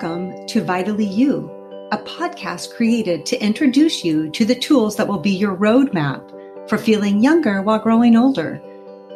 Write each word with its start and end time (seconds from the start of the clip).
Welcome 0.00 0.46
to 0.46 0.64
Vitally 0.64 1.04
You, 1.04 1.50
a 1.92 1.98
podcast 1.98 2.74
created 2.74 3.26
to 3.26 3.44
introduce 3.44 4.02
you 4.02 4.30
to 4.30 4.46
the 4.46 4.54
tools 4.54 4.96
that 4.96 5.06
will 5.06 5.18
be 5.18 5.30
your 5.30 5.54
roadmap 5.54 6.70
for 6.70 6.78
feeling 6.78 7.22
younger 7.22 7.60
while 7.60 7.78
growing 7.78 8.16
older. 8.16 8.62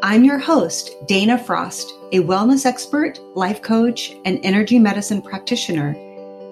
I'm 0.02 0.24
your 0.24 0.38
host, 0.38 0.94
Dana 1.06 1.38
Frost, 1.38 1.90
a 2.12 2.20
wellness 2.20 2.66
expert, 2.66 3.18
life 3.34 3.62
coach, 3.62 4.14
and 4.26 4.38
energy 4.42 4.78
medicine 4.78 5.22
practitioner. 5.22 5.94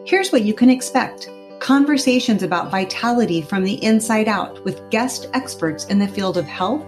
Here's 0.07 0.33
what 0.33 0.45
you 0.45 0.55
can 0.55 0.71
expect 0.71 1.29
conversations 1.59 2.43
about 2.43 2.71
vitality 2.71 3.43
from 3.43 3.65
the 3.65 3.85
inside 3.85 4.29
out 4.29 4.65
with 4.65 4.89
guest 4.89 5.29
experts 5.35 5.85
in 5.89 5.99
the 5.99 6.09
field 6.09 6.39
of 6.39 6.47
health, 6.47 6.87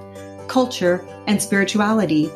culture, 0.48 1.06
and 1.26 1.42
spirituality 1.42 2.30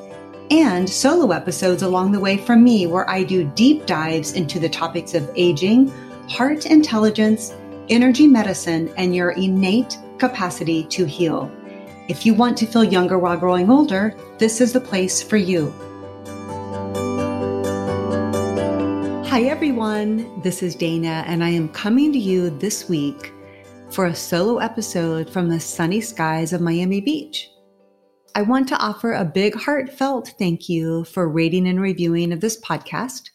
and 0.51 0.89
solo 0.89 1.33
episodes 1.33 1.83
along 1.83 2.13
the 2.13 2.21
way 2.21 2.37
from 2.39 2.65
me 2.65 2.87
where 2.87 3.09
I 3.09 3.23
do 3.23 3.45
deep 3.55 3.87
dives 3.87 4.33
into 4.33 4.59
the 4.59 4.69
topics 4.69 5.15
of 5.15 5.31
aging, 5.37 5.89
heart 6.29 6.67
intelligence, 6.67 7.55
energy 7.89 8.27
medicine, 8.27 8.93
and 8.97 9.15
your 9.15 9.33
innate 9.33 9.99
capacity 10.19 10.85
to 10.85 11.05
heal. 11.05 11.51
If 12.09 12.25
you 12.25 12.33
want 12.33 12.57
to 12.59 12.67
feel 12.67 12.85
younger 12.85 13.19
while 13.19 13.37
growing 13.37 13.71
older, 13.71 14.15
this 14.39 14.61
is 14.61 14.73
the 14.73 14.81
place 14.81 15.23
for 15.23 15.37
you. 15.37 15.71
Hi, 19.27 19.43
everyone. 19.43 20.41
This 20.41 20.63
is 20.63 20.75
Dana, 20.75 21.25
and 21.27 21.45
I 21.45 21.51
am 21.51 21.69
coming 21.69 22.13
to 22.13 22.19
you 22.19 22.51
this 22.51 22.89
week 22.89 23.33
for 23.91 24.07
a 24.07 24.15
solo 24.15 24.59
episode 24.59 25.31
from 25.31 25.49
the 25.49 25.61
sunny 25.61 26.01
skies 26.01 26.53
of 26.53 26.61
Miami 26.61 27.01
Beach. 27.01 27.51
I 28.35 28.43
want 28.43 28.69
to 28.69 28.79
offer 28.79 29.13
a 29.13 29.25
big 29.25 29.55
heartfelt 29.55 30.35
thank 30.39 30.69
you 30.69 31.05
for 31.05 31.29
rating 31.29 31.67
and 31.67 31.81
reviewing 31.81 32.33
of 32.33 32.41
this 32.41 32.61
podcast. 32.61 33.31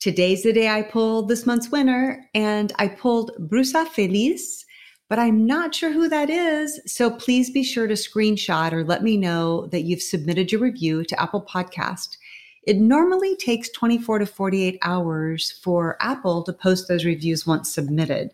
Today's 0.00 0.42
the 0.42 0.52
day 0.52 0.68
I 0.68 0.82
pulled 0.82 1.28
this 1.28 1.46
month's 1.46 1.70
winner, 1.70 2.28
and 2.34 2.72
I 2.78 2.88
pulled 2.88 3.30
Brusa 3.38 3.86
Feliz, 3.86 4.66
but 5.08 5.18
I'm 5.18 5.46
not 5.46 5.74
sure 5.74 5.92
who 5.92 6.08
that 6.08 6.30
is. 6.30 6.80
So 6.86 7.10
please 7.10 7.50
be 7.50 7.62
sure 7.62 7.86
to 7.86 7.94
screenshot 7.94 8.72
or 8.72 8.84
let 8.84 9.02
me 9.02 9.16
know 9.16 9.66
that 9.68 9.82
you've 9.82 10.02
submitted 10.02 10.50
your 10.50 10.60
review 10.60 11.04
to 11.04 11.22
Apple 11.22 11.42
Podcast. 11.42 12.16
It 12.64 12.78
normally 12.78 13.36
takes 13.36 13.68
24 13.70 14.20
to 14.20 14.26
48 14.26 14.78
hours 14.82 15.52
for 15.62 15.96
Apple 16.00 16.42
to 16.44 16.52
post 16.52 16.88
those 16.88 17.04
reviews 17.04 17.46
once 17.46 17.72
submitted. 17.72 18.30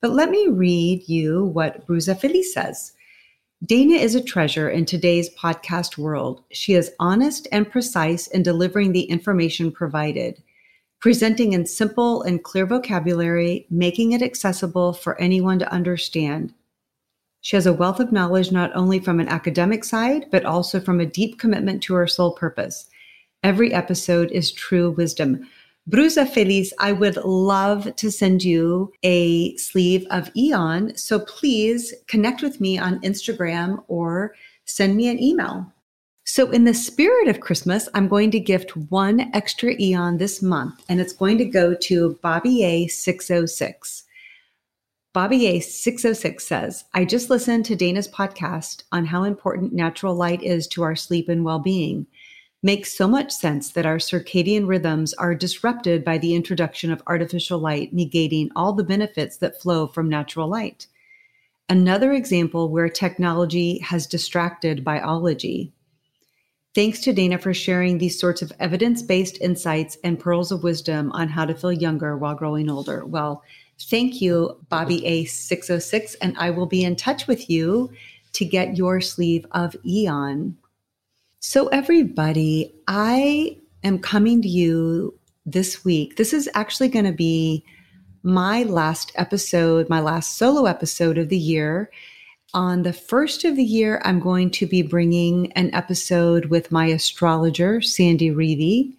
But 0.00 0.12
let 0.12 0.30
me 0.30 0.46
read 0.48 1.08
you 1.08 1.46
what 1.46 1.86
Brusa 1.86 2.18
Feliz 2.18 2.54
says. 2.54 2.92
Dana 3.64 3.94
is 3.94 4.14
a 4.14 4.22
treasure 4.22 4.68
in 4.68 4.84
today's 4.84 5.34
podcast 5.34 5.96
world. 5.96 6.42
She 6.52 6.74
is 6.74 6.92
honest 7.00 7.48
and 7.50 7.68
precise 7.68 8.26
in 8.26 8.42
delivering 8.42 8.92
the 8.92 9.04
information 9.04 9.72
provided, 9.72 10.42
presenting 11.00 11.54
in 11.54 11.64
simple 11.64 12.22
and 12.22 12.44
clear 12.44 12.66
vocabulary, 12.66 13.66
making 13.70 14.12
it 14.12 14.20
accessible 14.20 14.92
for 14.92 15.18
anyone 15.18 15.58
to 15.58 15.72
understand. 15.72 16.52
She 17.40 17.56
has 17.56 17.64
a 17.64 17.72
wealth 17.72 17.98
of 17.98 18.12
knowledge 18.12 18.52
not 18.52 18.76
only 18.76 19.00
from 19.00 19.20
an 19.20 19.28
academic 19.28 19.84
side, 19.84 20.26
but 20.30 20.44
also 20.44 20.78
from 20.78 21.00
a 21.00 21.06
deep 21.06 21.38
commitment 21.38 21.82
to 21.84 21.94
her 21.94 22.06
sole 22.06 22.32
purpose. 22.32 22.90
Every 23.42 23.72
episode 23.72 24.30
is 24.32 24.52
true 24.52 24.90
wisdom. 24.90 25.48
Brusa 25.88 26.28
Feliz, 26.28 26.72
I 26.80 26.90
would 26.90 27.16
love 27.16 27.94
to 27.94 28.10
send 28.10 28.42
you 28.42 28.92
a 29.04 29.56
sleeve 29.56 30.04
of 30.10 30.30
Aeon. 30.36 30.96
So 30.96 31.20
please 31.20 31.94
connect 32.08 32.42
with 32.42 32.60
me 32.60 32.76
on 32.76 33.00
Instagram 33.00 33.84
or 33.86 34.34
send 34.64 34.96
me 34.96 35.08
an 35.08 35.22
email. 35.22 35.72
So, 36.28 36.50
in 36.50 36.64
the 36.64 36.74
spirit 36.74 37.28
of 37.28 37.38
Christmas, 37.38 37.88
I'm 37.94 38.08
going 38.08 38.32
to 38.32 38.40
gift 38.40 38.76
one 38.76 39.30
extra 39.32 39.80
Aeon 39.80 40.18
this 40.18 40.42
month, 40.42 40.84
and 40.88 41.00
it's 41.00 41.12
going 41.12 41.38
to 41.38 41.44
go 41.44 41.72
to 41.72 42.18
Bobby 42.20 42.62
A606. 42.62 44.02
Bobby 45.14 45.42
A606 45.42 46.40
says, 46.40 46.84
I 46.94 47.04
just 47.04 47.30
listened 47.30 47.64
to 47.66 47.76
Dana's 47.76 48.08
podcast 48.08 48.82
on 48.90 49.06
how 49.06 49.22
important 49.22 49.72
natural 49.72 50.16
light 50.16 50.42
is 50.42 50.66
to 50.66 50.82
our 50.82 50.96
sleep 50.96 51.28
and 51.28 51.44
well 51.44 51.60
being 51.60 52.08
makes 52.66 52.92
so 52.92 53.06
much 53.06 53.30
sense 53.30 53.70
that 53.70 53.86
our 53.86 53.98
circadian 53.98 54.66
rhythms 54.66 55.14
are 55.14 55.36
disrupted 55.36 56.04
by 56.04 56.18
the 56.18 56.34
introduction 56.34 56.90
of 56.90 57.00
artificial 57.06 57.60
light, 57.60 57.94
negating 57.94 58.48
all 58.56 58.72
the 58.72 58.82
benefits 58.82 59.36
that 59.36 59.62
flow 59.62 59.86
from 59.86 60.08
natural 60.08 60.48
light. 60.48 60.88
Another 61.68 62.12
example 62.12 62.68
where 62.68 62.88
technology 62.88 63.78
has 63.78 64.08
distracted 64.08 64.82
biology. 64.82 65.72
Thanks 66.74 66.98
to 67.02 67.12
Dana 67.12 67.38
for 67.38 67.54
sharing 67.54 67.98
these 67.98 68.18
sorts 68.18 68.42
of 68.42 68.52
evidence 68.58 69.00
based 69.00 69.40
insights 69.40 69.96
and 70.02 70.18
pearls 70.18 70.50
of 70.50 70.64
wisdom 70.64 71.12
on 71.12 71.28
how 71.28 71.44
to 71.44 71.54
feel 71.54 71.72
younger 71.72 72.16
while 72.16 72.34
growing 72.34 72.68
older. 72.68 73.06
Well, 73.06 73.44
thank 73.82 74.20
you, 74.20 74.58
Bobby 74.70 75.02
A606, 75.02 76.16
and 76.20 76.36
I 76.36 76.50
will 76.50 76.66
be 76.66 76.82
in 76.82 76.96
touch 76.96 77.28
with 77.28 77.48
you 77.48 77.92
to 78.32 78.44
get 78.44 78.76
your 78.76 79.00
sleeve 79.00 79.46
of 79.52 79.76
Aeon. 79.86 80.56
So, 81.48 81.68
everybody, 81.68 82.74
I 82.88 83.56
am 83.84 84.00
coming 84.00 84.42
to 84.42 84.48
you 84.48 85.16
this 85.46 85.84
week. 85.84 86.16
This 86.16 86.32
is 86.32 86.50
actually 86.54 86.88
going 86.88 87.04
to 87.04 87.12
be 87.12 87.64
my 88.24 88.64
last 88.64 89.12
episode, 89.14 89.88
my 89.88 90.00
last 90.00 90.38
solo 90.38 90.64
episode 90.64 91.18
of 91.18 91.28
the 91.28 91.38
year. 91.38 91.88
On 92.52 92.82
the 92.82 92.92
first 92.92 93.44
of 93.44 93.54
the 93.54 93.62
year, 93.62 94.02
I'm 94.04 94.18
going 94.18 94.50
to 94.50 94.66
be 94.66 94.82
bringing 94.82 95.52
an 95.52 95.72
episode 95.72 96.46
with 96.46 96.72
my 96.72 96.86
astrologer, 96.86 97.80
Sandy 97.80 98.32
Reevy, 98.32 98.96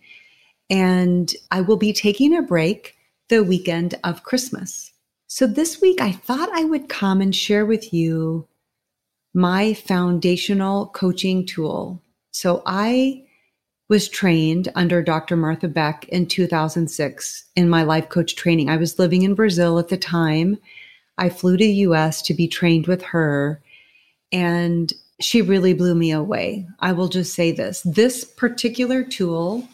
and 0.69 1.33
I 1.51 1.59
will 1.59 1.75
be 1.75 1.91
taking 1.91 2.33
a 2.33 2.41
break 2.41 2.95
the 3.27 3.43
weekend 3.43 3.95
of 4.05 4.23
Christmas. 4.23 4.93
So 5.27 5.47
this 5.47 5.81
week, 5.81 5.99
I 5.99 6.13
thought 6.13 6.47
I 6.53 6.63
would 6.63 6.87
come 6.87 7.19
and 7.19 7.35
share 7.35 7.65
with 7.65 7.93
you 7.93 8.47
my 9.33 9.73
foundational 9.73 10.87
coaching 10.87 11.45
tool 11.45 12.01
so 12.31 12.61
I 12.65 13.23
was 13.89 14.09
trained 14.09 14.69
under 14.75 15.01
Dr. 15.01 15.37
Martha 15.37 15.67
Beck 15.67 16.07
in 16.09 16.25
2006 16.25 17.45
in 17.55 17.69
my 17.69 17.83
life 17.83 18.09
coach 18.09 18.35
training. 18.35 18.69
I 18.69 18.77
was 18.77 18.99
living 18.99 19.21
in 19.21 19.33
Brazil 19.33 19.79
at 19.79 19.87
the 19.87 19.97
time. 19.97 20.57
I 21.17 21.29
flew 21.29 21.57
to 21.57 21.63
the 21.63 21.73
US 21.73 22.21
to 22.23 22.33
be 22.33 22.47
trained 22.47 22.87
with 22.87 23.01
her, 23.01 23.61
and 24.31 24.91
she 25.19 25.41
really 25.41 25.73
blew 25.73 25.95
me 25.95 26.11
away. 26.11 26.67
I 26.79 26.91
will 26.91 27.07
just 27.07 27.33
say 27.33 27.51
this 27.51 27.81
this 27.81 28.23
particular 28.23 29.03
tool, 29.03 29.67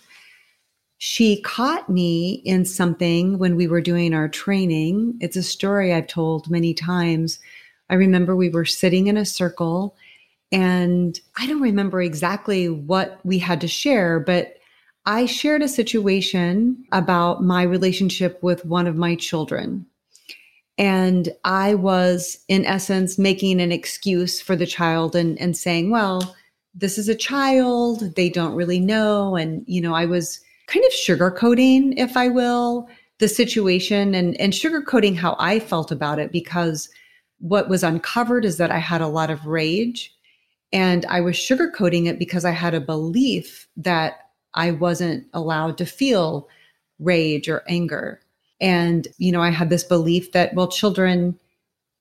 she 1.00 1.42
caught 1.42 1.90
me 1.90 2.42
in 2.46 2.66
something 2.66 3.38
when 3.38 3.56
we 3.56 3.68
were 3.68 3.82
doing 3.82 4.14
our 4.14 4.30
training. 4.30 5.18
It's 5.20 5.36
a 5.36 5.44
story 5.44 5.92
I've 5.94 6.08
told 6.08 6.50
many 6.50 6.74
times. 6.74 7.40
I 7.90 7.96
remember 7.96 8.36
we 8.36 8.50
were 8.50 8.64
sitting 8.64 9.08
in 9.08 9.18
a 9.18 9.26
circle 9.26 9.96
and 10.54 11.20
I 11.36 11.48
don't 11.48 11.62
remember 11.62 12.00
exactly 12.00 12.70
what 12.70 13.20
we 13.24 13.40
had 13.40 13.60
to 13.62 13.68
share, 13.68 14.20
but 14.20 14.58
I 15.04 15.26
shared 15.26 15.64
a 15.64 15.68
situation 15.68 16.86
about 16.92 17.44
my 17.44 17.64
relationship 17.64 18.42
with 18.44 18.64
one 18.64 18.86
of 18.86 18.96
my 18.96 19.16
children. 19.16 19.88
And 20.78 21.30
I 21.44 21.74
was, 21.74 22.38
in 22.48 22.66
essence, 22.66 23.18
making 23.18 23.62
an 23.62 23.72
excuse 23.72 24.42
for 24.42 24.56
the 24.56 24.68
child 24.68 25.16
and, 25.16 25.42
and 25.42 25.58
saying, 25.58 25.90
well, 25.90 26.36
this 26.76 27.00
is 27.00 27.10
a 27.10 27.16
child. 27.16 28.16
They 28.16 28.30
don't 28.30 28.56
really 28.56 28.80
know. 28.80 29.36
And, 29.36 29.64
you 29.68 29.82
know, 29.82 29.96
I 29.96 30.06
was 30.06 30.40
kind 30.68 30.86
of 30.86 30.92
sugarcoating, 30.92 31.96
if 31.98 32.16
I 32.16 32.28
will, 32.28 32.88
the 33.18 33.28
situation 33.28 34.14
and, 34.14 34.40
and 34.40 34.54
sugarcoating 34.54 35.16
how 35.16 35.36
I 35.40 35.60
felt 35.60 35.92
about 35.92 36.20
it 36.20 36.32
because 36.32 36.90
what 37.40 37.70
was 37.70 37.84
uncovered 37.84 38.46
is 38.46 38.58
that 38.58 38.72
I 38.72 38.78
had 38.78 39.02
a 39.02 39.08
lot 39.08 39.32
of 39.32 39.48
rage 39.48 40.13
and 40.74 41.06
I 41.06 41.22
was 41.22 41.36
sugarcoating 41.36 42.08
it 42.08 42.18
because 42.18 42.44
I 42.44 42.52
had 42.52 42.74
a 42.74 42.82
belief 42.82 43.68
that 43.78 44.32
I 44.56 44.72
wasn't 44.72 45.28
allowed 45.34 45.78
to 45.78 45.86
feel 45.86 46.50
rage 47.00 47.48
or 47.48 47.64
anger. 47.68 48.20
And, 48.60 49.08
you 49.18 49.32
know, 49.32 49.42
I 49.42 49.52
had 49.52 49.70
this 49.70 49.84
belief 49.84 50.32
that, 50.32 50.54
well, 50.56 50.68
children 50.68 51.40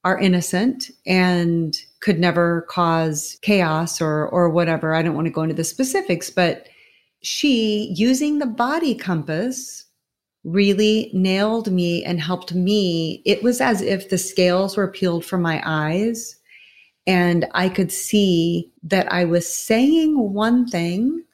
are 0.04 0.18
innocent 0.18 0.90
and 1.06 1.76
could 2.00 2.18
never 2.18 2.62
cause 2.68 3.38
chaos 3.42 4.00
or 4.00 4.26
or 4.28 4.48
whatever. 4.48 4.94
I 4.94 5.02
don't 5.02 5.14
want 5.14 5.26
to 5.26 5.32
go 5.32 5.42
into 5.42 5.54
the 5.54 5.64
specifics, 5.64 6.30
but 6.30 6.66
she 7.22 7.92
using 7.96 8.38
the 8.38 8.46
body 8.46 8.94
compass 8.94 9.84
really 10.44 11.10
nailed 11.14 11.70
me 11.70 12.02
and 12.04 12.20
helped 12.20 12.52
me. 12.52 13.22
It 13.24 13.44
was 13.44 13.60
as 13.60 13.80
if 13.80 14.08
the 14.08 14.18
scales 14.18 14.76
were 14.76 14.88
peeled 14.88 15.24
from 15.24 15.40
my 15.40 15.62
eyes 15.64 16.36
and 17.06 17.46
I 17.52 17.68
could 17.68 17.90
see 17.90 18.72
that 18.84 19.12
I 19.12 19.24
was 19.24 19.52
saying 19.52 20.16
one 20.32 20.66
thing, 20.66 21.24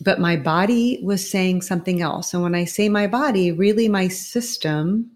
but 0.00 0.20
my 0.20 0.36
body 0.36 1.00
was 1.02 1.28
saying 1.28 1.62
something 1.62 2.00
else. 2.00 2.32
And 2.32 2.42
when 2.42 2.54
I 2.54 2.64
say 2.64 2.88
my 2.88 3.06
body, 3.06 3.50
really 3.50 3.88
my 3.88 4.08
system. 4.08 5.10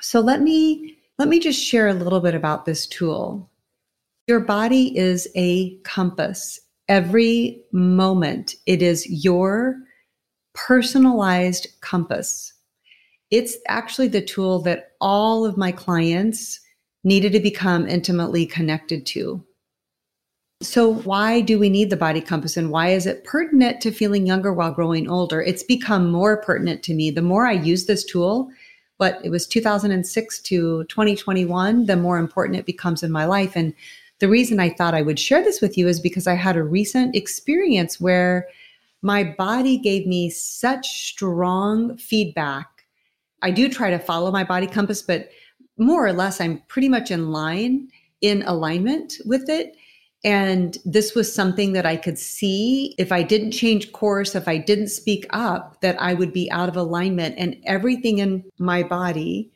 So 0.00 0.20
let 0.20 0.42
me 0.42 0.96
let 1.18 1.28
me 1.28 1.40
just 1.40 1.60
share 1.60 1.88
a 1.88 1.94
little 1.94 2.20
bit 2.20 2.34
about 2.34 2.64
this 2.64 2.86
tool. 2.86 3.50
Your 4.28 4.40
body 4.40 4.96
is 4.96 5.26
a 5.34 5.76
compass. 5.78 6.60
Every 6.88 7.62
moment 7.72 8.54
it 8.66 8.82
is 8.82 9.24
your 9.24 9.76
personalized 10.54 11.68
compass. 11.80 12.52
It's 13.30 13.56
actually 13.66 14.08
the 14.08 14.22
tool 14.22 14.60
that 14.60 14.92
all 15.00 15.44
of 15.44 15.56
my 15.56 15.72
clients 15.72 16.60
needed 17.04 17.32
to 17.32 17.40
become 17.40 17.86
intimately 17.86 18.46
connected 18.46 19.06
to. 19.06 19.44
So, 20.60 20.92
why 20.92 21.40
do 21.40 21.56
we 21.56 21.68
need 21.68 21.90
the 21.90 21.96
body 21.96 22.20
compass 22.20 22.56
and 22.56 22.72
why 22.72 22.88
is 22.88 23.06
it 23.06 23.22
pertinent 23.22 23.80
to 23.82 23.92
feeling 23.92 24.26
younger 24.26 24.52
while 24.52 24.72
growing 24.72 25.08
older? 25.08 25.40
It's 25.40 25.62
become 25.62 26.10
more 26.10 26.42
pertinent 26.42 26.82
to 26.84 26.94
me. 26.94 27.12
The 27.12 27.22
more 27.22 27.46
I 27.46 27.52
use 27.52 27.86
this 27.86 28.04
tool, 28.04 28.50
but 28.98 29.20
it 29.22 29.30
was 29.30 29.46
2006 29.46 30.40
to 30.40 30.84
2021, 30.84 31.86
the 31.86 31.96
more 31.96 32.18
important 32.18 32.58
it 32.58 32.66
becomes 32.66 33.04
in 33.04 33.12
my 33.12 33.24
life. 33.24 33.54
And 33.54 33.72
the 34.18 34.28
reason 34.28 34.58
I 34.58 34.70
thought 34.70 34.94
I 34.94 35.02
would 35.02 35.20
share 35.20 35.44
this 35.44 35.60
with 35.60 35.78
you 35.78 35.86
is 35.86 36.00
because 36.00 36.26
I 36.26 36.34
had 36.34 36.56
a 36.56 36.64
recent 36.64 37.14
experience 37.14 38.00
where 38.00 38.48
my 39.00 39.22
body 39.22 39.78
gave 39.78 40.08
me 40.08 40.28
such 40.28 41.06
strong 41.08 41.96
feedback. 41.96 42.84
I 43.42 43.52
do 43.52 43.68
try 43.68 43.90
to 43.90 43.98
follow 44.00 44.32
my 44.32 44.42
body 44.42 44.66
compass, 44.66 45.02
but 45.02 45.30
more 45.78 46.06
or 46.06 46.12
less, 46.12 46.40
I'm 46.40 46.62
pretty 46.68 46.88
much 46.88 47.10
in 47.10 47.30
line, 47.30 47.88
in 48.20 48.42
alignment 48.42 49.14
with 49.24 49.48
it. 49.48 49.76
And 50.24 50.76
this 50.84 51.14
was 51.14 51.32
something 51.32 51.72
that 51.74 51.86
I 51.86 51.96
could 51.96 52.18
see 52.18 52.94
if 52.98 53.12
I 53.12 53.22
didn't 53.22 53.52
change 53.52 53.92
course, 53.92 54.34
if 54.34 54.48
I 54.48 54.58
didn't 54.58 54.88
speak 54.88 55.26
up, 55.30 55.80
that 55.80 56.00
I 56.00 56.14
would 56.14 56.32
be 56.32 56.50
out 56.50 56.68
of 56.68 56.76
alignment 56.76 57.36
and 57.38 57.56
everything 57.64 58.18
in 58.18 58.44
my 58.58 58.82
body 58.82 59.52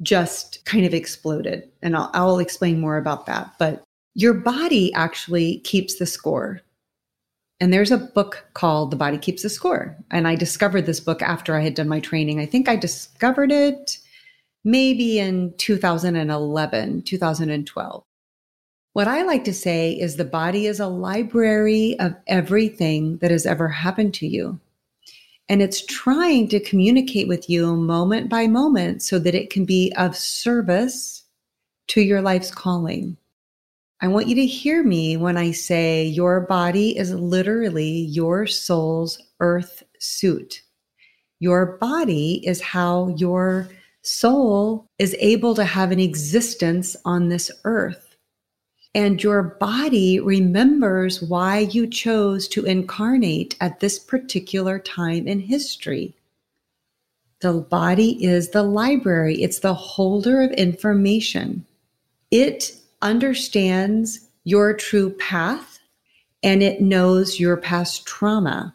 just 0.00 0.64
kind 0.64 0.86
of 0.86 0.94
exploded. 0.94 1.68
And 1.82 1.96
I'll, 1.96 2.10
I'll 2.14 2.38
explain 2.38 2.80
more 2.80 2.96
about 2.96 3.26
that. 3.26 3.52
But 3.58 3.82
your 4.14 4.34
body 4.34 4.92
actually 4.94 5.58
keeps 5.60 5.96
the 5.96 6.06
score. 6.06 6.60
And 7.60 7.72
there's 7.72 7.90
a 7.90 7.98
book 7.98 8.46
called 8.54 8.92
The 8.92 8.96
Body 8.96 9.18
Keeps 9.18 9.42
the 9.42 9.50
Score. 9.50 9.96
And 10.12 10.28
I 10.28 10.36
discovered 10.36 10.86
this 10.86 11.00
book 11.00 11.22
after 11.22 11.56
I 11.56 11.60
had 11.60 11.74
done 11.74 11.88
my 11.88 11.98
training. 11.98 12.38
I 12.38 12.46
think 12.46 12.68
I 12.68 12.76
discovered 12.76 13.50
it 13.50 13.97
maybe 14.68 15.18
in 15.18 15.54
2011, 15.56 17.02
2012. 17.02 18.04
What 18.92 19.08
I 19.08 19.22
like 19.22 19.44
to 19.44 19.54
say 19.54 19.92
is 19.92 20.16
the 20.16 20.24
body 20.26 20.66
is 20.66 20.78
a 20.78 20.86
library 20.86 21.98
of 21.98 22.14
everything 22.26 23.16
that 23.18 23.30
has 23.30 23.46
ever 23.46 23.68
happened 23.68 24.12
to 24.14 24.26
you. 24.26 24.60
And 25.48 25.62
it's 25.62 25.86
trying 25.86 26.48
to 26.48 26.60
communicate 26.60 27.28
with 27.28 27.48
you 27.48 27.76
moment 27.76 28.28
by 28.28 28.46
moment 28.46 29.02
so 29.02 29.18
that 29.18 29.34
it 29.34 29.48
can 29.48 29.64
be 29.64 29.90
of 29.96 30.14
service 30.14 31.24
to 31.88 32.02
your 32.02 32.20
life's 32.20 32.50
calling. 32.50 33.16
I 34.02 34.08
want 34.08 34.28
you 34.28 34.34
to 34.34 34.46
hear 34.46 34.82
me 34.82 35.16
when 35.16 35.38
I 35.38 35.52
say 35.52 36.04
your 36.04 36.42
body 36.42 36.96
is 36.96 37.14
literally 37.14 37.88
your 37.88 38.46
soul's 38.46 39.18
earth 39.40 39.82
suit. 39.98 40.60
Your 41.40 41.78
body 41.78 42.46
is 42.46 42.60
how 42.60 43.08
your 43.16 43.70
soul 44.08 44.88
is 44.98 45.14
able 45.18 45.54
to 45.54 45.64
have 45.64 45.90
an 45.90 46.00
existence 46.00 46.96
on 47.04 47.28
this 47.28 47.50
earth 47.64 48.08
and 48.94 49.22
your 49.22 49.42
body 49.42 50.18
remembers 50.18 51.22
why 51.22 51.58
you 51.58 51.86
chose 51.86 52.48
to 52.48 52.64
incarnate 52.64 53.54
at 53.60 53.80
this 53.80 53.98
particular 53.98 54.78
time 54.78 55.28
in 55.28 55.40
history. 55.40 56.14
The 57.40 57.52
body 57.52 58.24
is 58.24 58.50
the 58.50 58.62
library, 58.62 59.42
it's 59.42 59.60
the 59.60 59.74
holder 59.74 60.42
of 60.42 60.50
information. 60.52 61.64
It 62.30 62.74
understands 63.02 64.28
your 64.44 64.74
true 64.74 65.10
path 65.10 65.78
and 66.42 66.62
it 66.62 66.80
knows 66.80 67.38
your 67.38 67.56
past 67.56 68.06
trauma. 68.06 68.74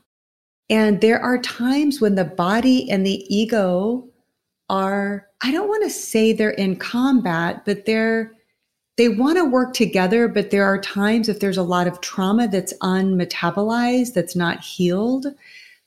And 0.69 1.01
there 1.01 1.19
are 1.19 1.38
times 1.39 2.00
when 2.00 2.15
the 2.15 2.24
body 2.24 2.89
and 2.89 3.06
the 3.06 3.25
ego 3.27 4.07
are, 4.69 5.27
I 5.42 5.51
don't 5.51 5.68
want 5.68 5.83
to 5.83 5.89
say 5.89 6.33
they're 6.33 6.51
in 6.51 6.75
combat, 6.75 7.63
but 7.65 7.86
they're 7.86 8.31
they 8.95 9.10
want 9.10 9.38
to 9.39 9.45
work 9.45 9.74
together, 9.74 10.27
but 10.27 10.51
there 10.51 10.65
are 10.65 10.80
times 10.80 11.27
if 11.27 11.39
there's 11.39 11.57
a 11.57 11.63
lot 11.63 11.88
of 11.88 12.00
trauma 12.01 12.48
that's 12.48 12.77
unmetabolized, 12.83 14.13
that's 14.13 14.36
not 14.36 14.63
healed, 14.63 15.25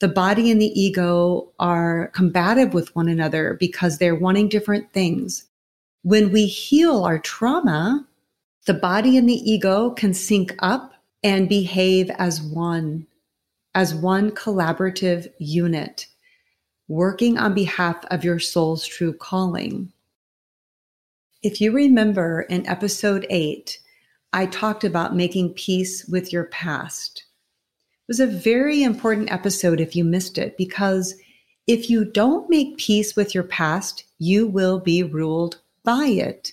the 0.00 0.08
body 0.08 0.50
and 0.50 0.60
the 0.60 0.78
ego 0.78 1.52
are 1.58 2.08
combative 2.08 2.74
with 2.74 2.94
one 2.94 3.08
another 3.08 3.56
because 3.60 3.98
they're 3.98 4.14
wanting 4.14 4.48
different 4.48 4.92
things. 4.92 5.46
When 6.02 6.32
we 6.32 6.46
heal 6.46 7.04
our 7.04 7.18
trauma, 7.18 8.06
the 8.66 8.74
body 8.74 9.16
and 9.16 9.28
the 9.28 9.50
ego 9.50 9.90
can 9.90 10.12
sync 10.12 10.54
up 10.58 10.92
and 11.22 11.48
behave 11.48 12.10
as 12.18 12.42
one, 12.42 13.06
as 13.74 13.94
one 13.94 14.32
collaborative 14.32 15.28
unit, 15.38 16.08
working 16.88 17.38
on 17.38 17.54
behalf 17.54 18.04
of 18.10 18.24
your 18.24 18.38
soul's 18.38 18.86
true 18.86 19.12
calling. 19.12 19.92
If 21.42 21.60
you 21.60 21.72
remember 21.72 22.42
in 22.42 22.66
episode 22.66 23.26
eight, 23.30 23.78
I 24.32 24.46
talked 24.46 24.84
about 24.84 25.16
making 25.16 25.54
peace 25.54 26.04
with 26.06 26.32
your 26.32 26.44
past. 26.44 27.24
It 28.08 28.08
was 28.08 28.20
a 28.20 28.26
very 28.26 28.82
important 28.82 29.32
episode 29.32 29.80
if 29.80 29.96
you 29.96 30.04
missed 30.04 30.38
it, 30.38 30.56
because 30.56 31.14
if 31.66 31.90
you 31.90 32.04
don't 32.04 32.48
make 32.48 32.78
peace 32.78 33.16
with 33.16 33.34
your 33.34 33.44
past, 33.44 34.04
you 34.18 34.46
will 34.46 34.78
be 34.78 35.02
ruled 35.02 35.60
by 35.82 36.06
it. 36.06 36.52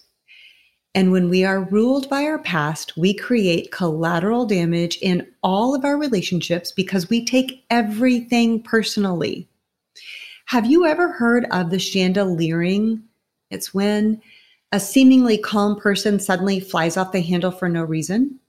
And 0.95 1.11
when 1.11 1.29
we 1.29 1.43
are 1.43 1.63
ruled 1.63 2.09
by 2.09 2.23
our 2.23 2.39
past, 2.39 2.95
we 2.97 3.13
create 3.13 3.71
collateral 3.71 4.45
damage 4.45 4.97
in 5.01 5.27
all 5.41 5.73
of 5.73 5.85
our 5.85 5.97
relationships 5.97 6.71
because 6.71 7.09
we 7.09 7.25
take 7.25 7.65
everything 7.69 8.61
personally. 8.61 9.47
Have 10.45 10.65
you 10.65 10.85
ever 10.85 11.11
heard 11.11 11.45
of 11.51 11.69
the 11.69 11.79
chandeliering? 11.79 13.01
It's 13.49 13.73
when 13.73 14.21
a 14.71 14.79
seemingly 14.79 15.37
calm 15.37 15.79
person 15.79 16.19
suddenly 16.19 16.59
flies 16.59 16.97
off 16.97 17.11
the 17.11 17.21
handle 17.21 17.51
for 17.51 17.69
no 17.69 17.83
reason? 17.83 18.39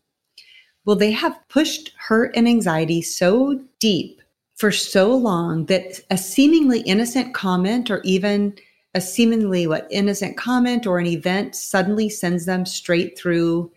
Well, 0.85 0.97
they 0.97 1.13
have 1.13 1.39
pushed 1.49 1.93
hurt 1.99 2.37
and 2.37 2.49
anxiety 2.49 3.03
so 3.03 3.61
deep 3.79 4.21
for 4.55 4.71
so 4.71 5.15
long 5.15 5.67
that 5.67 6.01
a 6.11 6.19
seemingly 6.19 6.81
innocent 6.81 7.35
comment 7.35 7.91
or 7.91 8.01
even 8.03 8.55
a 8.95 9.01
seemingly 9.01 9.67
what 9.67 9.89
innocent 9.91 10.37
comment 10.37 10.87
or 10.87 10.99
an 10.99 11.07
event 11.07 11.55
suddenly 11.55 12.09
sends 12.09 12.47
them 12.47 12.65
straight 12.65 13.19
through 13.19 13.71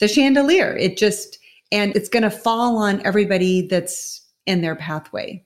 the 0.00 0.08
chandelier. 0.08 0.76
It 0.76 0.96
just 0.96 1.38
and 1.72 1.94
it's 1.96 2.08
going 2.08 2.22
to 2.22 2.30
fall 2.30 2.76
on 2.76 3.04
everybody 3.06 3.66
that's 3.66 4.22
in 4.46 4.60
their 4.60 4.76
pathway. 4.76 5.44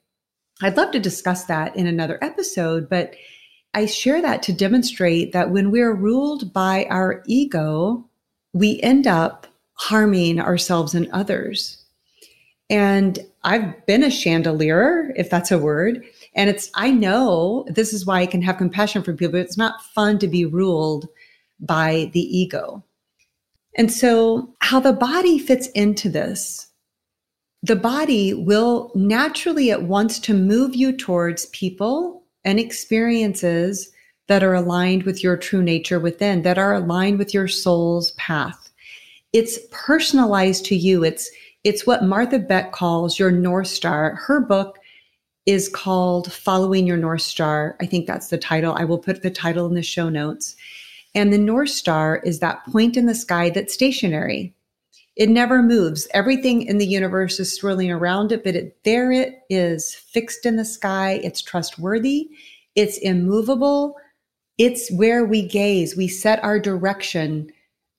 I'd 0.62 0.76
love 0.76 0.90
to 0.92 1.00
discuss 1.00 1.44
that 1.44 1.76
in 1.76 1.86
another 1.86 2.18
episode, 2.22 2.88
but 2.88 3.14
I 3.74 3.86
share 3.86 4.20
that 4.22 4.42
to 4.44 4.52
demonstrate 4.52 5.32
that 5.32 5.50
when 5.50 5.70
we're 5.70 5.94
ruled 5.94 6.52
by 6.52 6.86
our 6.90 7.22
ego, 7.26 8.08
we 8.52 8.80
end 8.80 9.06
up 9.06 9.46
harming 9.74 10.40
ourselves 10.40 10.94
and 10.94 11.08
others. 11.12 11.84
And 12.70 13.18
I've 13.44 13.86
been 13.86 14.02
a 14.02 14.10
chandelier, 14.10 15.12
if 15.16 15.30
that's 15.30 15.50
a 15.50 15.58
word. 15.58 16.04
And 16.34 16.50
it's, 16.50 16.70
I 16.74 16.90
know 16.90 17.64
this 17.68 17.92
is 17.92 18.04
why 18.04 18.20
I 18.20 18.26
can 18.26 18.42
have 18.42 18.58
compassion 18.58 19.02
for 19.02 19.14
people, 19.14 19.32
but 19.32 19.40
it's 19.40 19.56
not 19.56 19.82
fun 19.94 20.18
to 20.18 20.28
be 20.28 20.44
ruled 20.44 21.08
by 21.60 22.10
the 22.12 22.20
ego. 22.20 22.84
And 23.76 23.92
so, 23.92 24.54
how 24.60 24.80
the 24.80 24.92
body 24.92 25.38
fits 25.38 25.68
into 25.68 26.08
this 26.08 26.67
the 27.62 27.76
body 27.76 28.34
will 28.34 28.92
naturally 28.94 29.70
at 29.70 29.82
once 29.82 30.18
to 30.20 30.34
move 30.34 30.76
you 30.76 30.96
towards 30.96 31.46
people 31.46 32.22
and 32.44 32.60
experiences 32.60 33.90
that 34.28 34.44
are 34.44 34.54
aligned 34.54 35.02
with 35.02 35.22
your 35.22 35.36
true 35.36 35.62
nature 35.62 35.98
within, 35.98 36.42
that 36.42 36.58
are 36.58 36.74
aligned 36.74 37.18
with 37.18 37.34
your 37.34 37.48
soul's 37.48 38.12
path. 38.12 38.70
It's 39.32 39.58
personalized 39.70 40.64
to 40.66 40.76
you. 40.76 41.04
It's 41.04 41.30
it's 41.64 41.86
what 41.86 42.04
Martha 42.04 42.38
Beck 42.38 42.72
calls 42.72 43.18
your 43.18 43.32
North 43.32 43.66
Star. 43.66 44.14
Her 44.14 44.40
book 44.40 44.78
is 45.44 45.68
called 45.68 46.32
Following 46.32 46.86
Your 46.86 46.96
North 46.96 47.22
Star. 47.22 47.76
I 47.80 47.86
think 47.86 48.06
that's 48.06 48.28
the 48.28 48.38
title. 48.38 48.74
I 48.74 48.84
will 48.84 48.98
put 48.98 49.22
the 49.22 49.30
title 49.30 49.66
in 49.66 49.74
the 49.74 49.82
show 49.82 50.08
notes. 50.08 50.54
And 51.14 51.32
the 51.32 51.38
North 51.38 51.70
Star 51.70 52.22
is 52.24 52.38
that 52.38 52.64
point 52.66 52.96
in 52.96 53.06
the 53.06 53.14
sky 53.14 53.50
that's 53.50 53.74
stationary. 53.74 54.54
It 55.18 55.28
never 55.28 55.62
moves. 55.62 56.06
Everything 56.14 56.62
in 56.62 56.78
the 56.78 56.86
universe 56.86 57.40
is 57.40 57.54
swirling 57.54 57.90
around 57.90 58.30
it, 58.30 58.44
but 58.44 58.54
it, 58.54 58.78
there 58.84 59.10
it 59.10 59.40
is, 59.50 59.92
fixed 59.92 60.46
in 60.46 60.54
the 60.54 60.64
sky. 60.64 61.20
It's 61.24 61.42
trustworthy. 61.42 62.30
It's 62.76 62.98
immovable. 62.98 63.96
It's 64.58 64.92
where 64.92 65.24
we 65.24 65.42
gaze. 65.42 65.96
We 65.96 66.06
set 66.06 66.42
our 66.44 66.60
direction 66.60 67.50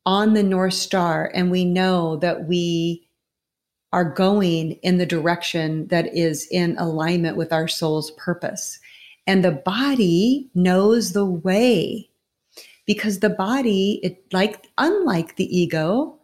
on 0.06 0.34
the 0.34 0.44
North 0.44 0.76
Star, 0.76 1.30
and 1.34 1.52
we 1.52 1.66
know 1.66 2.16
that 2.18 2.48
we 2.48 3.06
are 3.92 4.06
going 4.06 4.74
in 4.84 4.98
the 4.98 5.06
direction 5.06 5.88
that 5.88 6.16
is 6.16 6.48
in 6.52 6.78
alignment 6.78 7.36
with 7.36 7.52
our 7.52 7.68
soul's 7.68 8.12
purpose. 8.12 8.80
And 9.28 9.44
the 9.44 9.52
body 9.52 10.50
knows 10.56 11.12
the 11.12 11.26
way 11.26 12.10
because 12.86 13.20
the 13.20 13.30
body, 13.30 14.00
it 14.04 14.24
like 14.32 14.68
unlike 14.78 15.36
the 15.36 15.58
ego, 15.58 16.19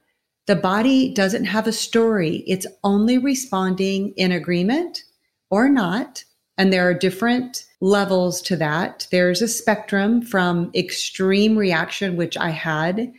the 0.47 0.55
body 0.55 1.13
doesn't 1.13 1.45
have 1.45 1.67
a 1.67 1.71
story. 1.71 2.43
It's 2.47 2.67
only 2.83 3.17
responding 3.17 4.13
in 4.15 4.31
agreement 4.31 5.03
or 5.49 5.69
not. 5.69 6.23
And 6.57 6.71
there 6.71 6.87
are 6.87 6.93
different 6.93 7.65
levels 7.81 8.41
to 8.43 8.55
that. 8.57 9.07
There's 9.11 9.41
a 9.41 9.47
spectrum 9.47 10.21
from 10.21 10.71
extreme 10.75 11.57
reaction, 11.57 12.15
which 12.15 12.37
I 12.37 12.51
had 12.51 13.11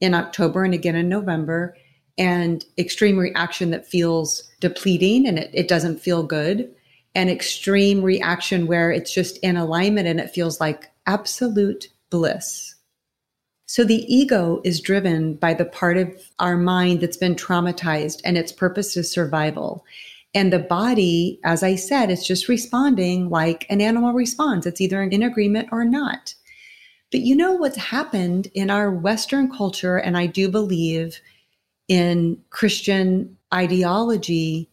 in 0.00 0.14
October 0.14 0.64
and 0.64 0.74
again 0.74 0.96
in 0.96 1.08
November, 1.08 1.76
and 2.18 2.64
extreme 2.78 3.18
reaction 3.18 3.70
that 3.70 3.86
feels 3.86 4.50
depleting 4.60 5.26
and 5.26 5.38
it, 5.38 5.50
it 5.52 5.68
doesn't 5.68 6.00
feel 6.00 6.22
good, 6.22 6.74
and 7.14 7.30
extreme 7.30 8.02
reaction 8.02 8.66
where 8.66 8.90
it's 8.90 9.12
just 9.12 9.38
in 9.38 9.56
alignment 9.56 10.08
and 10.08 10.20
it 10.20 10.30
feels 10.30 10.60
like 10.60 10.90
absolute 11.06 11.88
bliss. 12.10 12.69
So 13.70 13.84
the 13.84 14.04
ego 14.12 14.60
is 14.64 14.80
driven 14.80 15.34
by 15.34 15.54
the 15.54 15.64
part 15.64 15.96
of 15.96 16.12
our 16.40 16.56
mind 16.56 17.00
that's 17.00 17.16
been 17.16 17.36
traumatized 17.36 18.20
and 18.24 18.36
its 18.36 18.50
purpose 18.50 18.96
is 18.96 19.12
survival. 19.12 19.84
And 20.34 20.52
the 20.52 20.58
body, 20.58 21.38
as 21.44 21.62
I 21.62 21.76
said, 21.76 22.10
it's 22.10 22.26
just 22.26 22.48
responding 22.48 23.30
like 23.30 23.66
an 23.70 23.80
animal 23.80 24.12
responds. 24.12 24.66
It's 24.66 24.80
either 24.80 25.00
in 25.04 25.22
agreement 25.22 25.68
or 25.70 25.84
not. 25.84 26.34
But 27.12 27.20
you 27.20 27.36
know 27.36 27.52
what's 27.52 27.76
happened 27.76 28.48
in 28.54 28.70
our 28.70 28.90
Western 28.90 29.48
culture, 29.48 29.98
and 29.98 30.18
I 30.18 30.26
do 30.26 30.48
believe 30.48 31.20
in 31.86 32.42
Christian 32.50 33.36
ideology, 33.54 34.68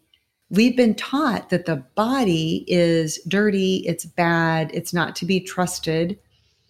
we've 0.50 0.75
been 0.75 0.96
taught 0.96 1.51
that 1.51 1.68
the 1.68 1.84
body 1.94 2.66
is 2.68 3.20
dirty, 3.27 3.84
it's 3.86 4.06
bad, 4.06 4.72
it's 4.74 4.92
not 4.92 5.16
to 5.18 5.25
be 5.27 5.39
trusted. 5.39 6.18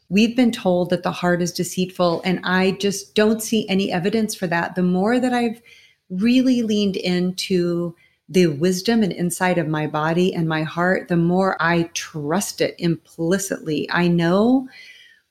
We've 0.09 0.35
been 0.35 0.51
told 0.51 0.89
that 0.89 1.03
the 1.03 1.11
heart 1.11 1.41
is 1.41 1.51
deceitful, 1.51 2.21
and 2.23 2.39
I 2.43 2.71
just 2.71 3.13
don't 3.13 3.41
see 3.41 3.67
any 3.67 3.91
evidence 3.91 4.33
for 4.35 4.47
that. 4.47 4.75
The 4.75 4.83
more 4.83 5.19
that 5.19 5.33
I've 5.33 5.61
really 6.09 6.61
leaned 6.61 6.95
into 6.95 7.93
the 8.29 8.47
wisdom 8.47 9.03
and 9.03 9.11
insight 9.11 9.57
of 9.57 9.67
my 9.67 9.87
body 9.87 10.33
and 10.33 10.47
my 10.47 10.63
heart, 10.63 11.07
the 11.07 11.17
more 11.17 11.57
I 11.61 11.89
trust 11.93 12.61
it 12.61 12.75
implicitly. 12.77 13.87
I 13.91 14.07
know 14.07 14.67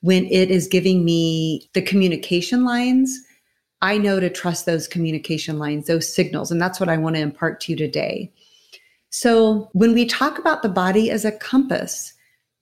when 0.01 0.25
it 0.25 0.49
is 0.51 0.67
giving 0.67 1.03
me 1.03 1.69
the 1.73 1.81
communication 1.81 2.63
lines, 2.63 3.19
I 3.81 3.97
know 3.97 4.19
to 4.19 4.29
trust 4.29 4.65
those 4.65 4.87
communication 4.87 5.59
lines, 5.59 5.87
those 5.87 6.11
signals. 6.11 6.51
And 6.51 6.61
that's 6.61 6.79
what 6.79 6.89
I 6.89 6.97
want 6.97 7.15
to 7.15 7.21
impart 7.21 7.61
to 7.61 7.71
you 7.71 7.77
today. 7.77 8.31
So, 9.09 9.69
when 9.73 9.93
we 9.93 10.05
talk 10.05 10.37
about 10.37 10.63
the 10.63 10.69
body 10.69 11.09
as 11.09 11.23
a 11.23 11.31
compass, 11.31 12.13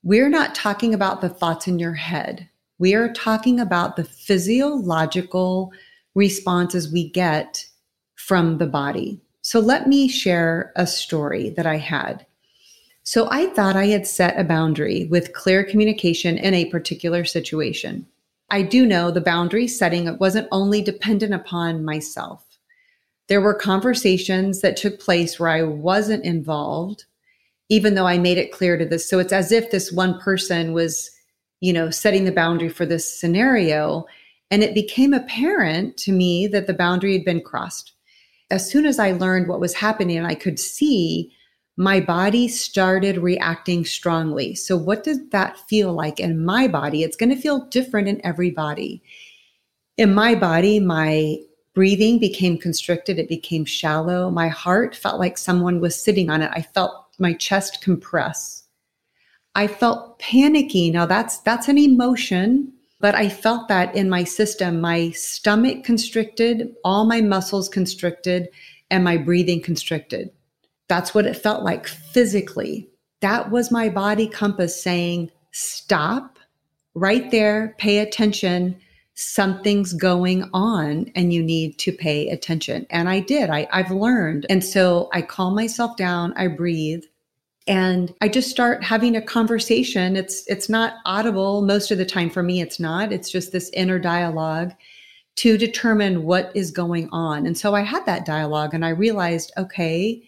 we're 0.05 0.29
not 0.29 0.53
talking 0.53 0.93
about 0.93 1.19
the 1.21 1.29
thoughts 1.29 1.67
in 1.67 1.79
your 1.79 1.95
head. 1.95 2.47
We 2.77 2.93
are 2.93 3.11
talking 3.11 3.59
about 3.59 3.95
the 3.95 4.03
physiological 4.03 5.73
responses 6.13 6.93
we 6.93 7.09
get 7.09 7.65
from 8.13 8.59
the 8.59 8.67
body. 8.67 9.19
So 9.41 9.59
let 9.59 9.87
me 9.87 10.07
share 10.07 10.71
a 10.75 10.85
story 10.85 11.49
that 11.57 11.65
I 11.65 11.77
had. 11.77 12.23
So 13.01 13.27
I 13.31 13.47
thought 13.47 13.75
I 13.75 13.87
had 13.87 14.05
set 14.05 14.39
a 14.39 14.43
boundary 14.43 15.05
with 15.05 15.33
clear 15.33 15.63
communication 15.63 16.37
in 16.37 16.53
a 16.53 16.69
particular 16.69 17.25
situation. 17.25 18.05
I 18.51 18.61
do 18.61 18.85
know 18.85 19.09
the 19.09 19.21
boundary 19.21 19.67
setting 19.67 20.15
wasn't 20.19 20.47
only 20.51 20.83
dependent 20.83 21.33
upon 21.33 21.83
myself. 21.83 22.45
There 23.27 23.41
were 23.41 23.55
conversations 23.55 24.61
that 24.61 24.77
took 24.77 24.99
place 24.99 25.39
where 25.39 25.49
I 25.49 25.63
wasn't 25.63 26.23
involved, 26.25 27.05
even 27.69 27.95
though 27.95 28.07
I 28.07 28.17
made 28.17 28.37
it 28.37 28.51
clear 28.51 28.77
to 28.77 28.85
this. 28.85 29.09
So 29.09 29.19
it's 29.19 29.33
as 29.33 29.51
if 29.51 29.71
this 29.71 29.91
one 29.91 30.19
person 30.19 30.73
was, 30.73 31.09
you 31.61 31.73
know, 31.73 31.89
setting 31.89 32.25
the 32.25 32.31
boundary 32.31 32.69
for 32.69 32.85
this 32.85 33.19
scenario. 33.19 34.05
And 34.51 34.63
it 34.63 34.75
became 34.75 35.13
apparent 35.13 35.97
to 35.97 36.11
me 36.11 36.47
that 36.47 36.67
the 36.67 36.73
boundary 36.73 37.13
had 37.13 37.25
been 37.25 37.41
crossed 37.41 37.95
as 38.51 38.69
soon 38.69 38.85
as 38.85 38.99
I 38.99 39.11
learned 39.11 39.47
what 39.47 39.59
was 39.59 39.73
happening 39.73 40.17
and 40.17 40.27
I 40.27 40.35
could 40.35 40.59
see, 40.59 41.31
my 41.77 41.99
body 41.99 42.47
started 42.47 43.17
reacting 43.17 43.83
strongly. 43.85 44.55
So, 44.55 44.77
what 44.77 45.03
does 45.03 45.19
that 45.29 45.57
feel 45.67 45.93
like 45.93 46.19
in 46.19 46.45
my 46.45 46.67
body? 46.67 47.03
It's 47.03 47.17
going 47.17 47.35
to 47.35 47.41
feel 47.41 47.65
different 47.65 48.07
in 48.07 48.25
every 48.25 48.51
body. 48.51 49.03
In 49.97 50.13
my 50.13 50.35
body, 50.35 50.79
my 50.79 51.37
breathing 51.73 52.19
became 52.19 52.57
constricted, 52.57 53.19
it 53.19 53.27
became 53.27 53.65
shallow. 53.65 54.29
My 54.29 54.47
heart 54.47 54.95
felt 54.95 55.19
like 55.19 55.37
someone 55.37 55.81
was 55.81 56.01
sitting 56.01 56.29
on 56.29 56.41
it. 56.41 56.51
I 56.53 56.61
felt 56.61 57.04
my 57.19 57.33
chest 57.33 57.81
compress. 57.81 58.63
I 59.55 59.67
felt 59.67 60.19
panicky. 60.19 60.91
Now 60.91 61.05
that's 61.05 61.37
that's 61.39 61.67
an 61.67 61.77
emotion 61.77 62.73
but 62.99 63.15
I 63.15 63.29
felt 63.29 63.67
that 63.67 63.95
in 63.95 64.09
my 64.09 64.23
system, 64.23 64.81
my 64.81 65.11
stomach 65.11 65.83
constricted, 65.83 66.73
all 66.83 67.05
my 67.05 67.21
muscles 67.21 67.69
constricted, 67.69 68.49
and 68.89 69.03
my 69.03 69.17
breathing 69.17 69.61
constricted. 69.61 70.31
That's 70.87 71.13
what 71.13 71.25
it 71.25 71.35
felt 71.35 71.63
like 71.63 71.87
physically. 71.87 72.89
That 73.21 73.51
was 73.51 73.71
my 73.71 73.89
body 73.89 74.27
compass 74.27 74.81
saying, 74.81 75.31
stop 75.51 76.39
right 76.93 77.29
there, 77.31 77.75
pay 77.77 77.99
attention. 77.99 78.75
Something's 79.15 79.93
going 79.93 80.49
on 80.53 81.09
and 81.15 81.33
you 81.33 81.41
need 81.41 81.79
to 81.79 81.91
pay 81.91 82.29
attention. 82.29 82.85
And 82.89 83.07
I 83.07 83.21
did. 83.21 83.49
I, 83.49 83.67
I've 83.71 83.91
learned. 83.91 84.45
And 84.49 84.63
so 84.63 85.09
I 85.13 85.21
calm 85.21 85.55
myself 85.55 85.95
down, 85.95 86.33
I 86.35 86.47
breathe, 86.47 87.03
and 87.67 88.13
i 88.21 88.27
just 88.27 88.49
start 88.49 88.83
having 88.83 89.15
a 89.15 89.21
conversation. 89.21 90.15
It's 90.15 90.43
it's 90.47 90.69
not 90.69 90.95
audible 91.05 91.61
most 91.61 91.91
of 91.91 91.97
the 91.97 92.05
time. 92.05 92.29
For 92.29 92.43
me 92.43 92.61
it's 92.61 92.79
not. 92.79 93.11
It's 93.11 93.31
just 93.31 93.51
this 93.51 93.69
inner 93.73 93.99
dialogue 93.99 94.73
to 95.37 95.57
determine 95.57 96.23
what 96.23 96.51
is 96.55 96.71
going 96.71 97.09
on. 97.11 97.45
And 97.45 97.57
so 97.57 97.73
i 97.73 97.81
had 97.81 98.05
that 98.05 98.25
dialogue 98.25 98.73
and 98.73 98.85
i 98.85 98.89
realized 98.89 99.51
okay 99.57 100.21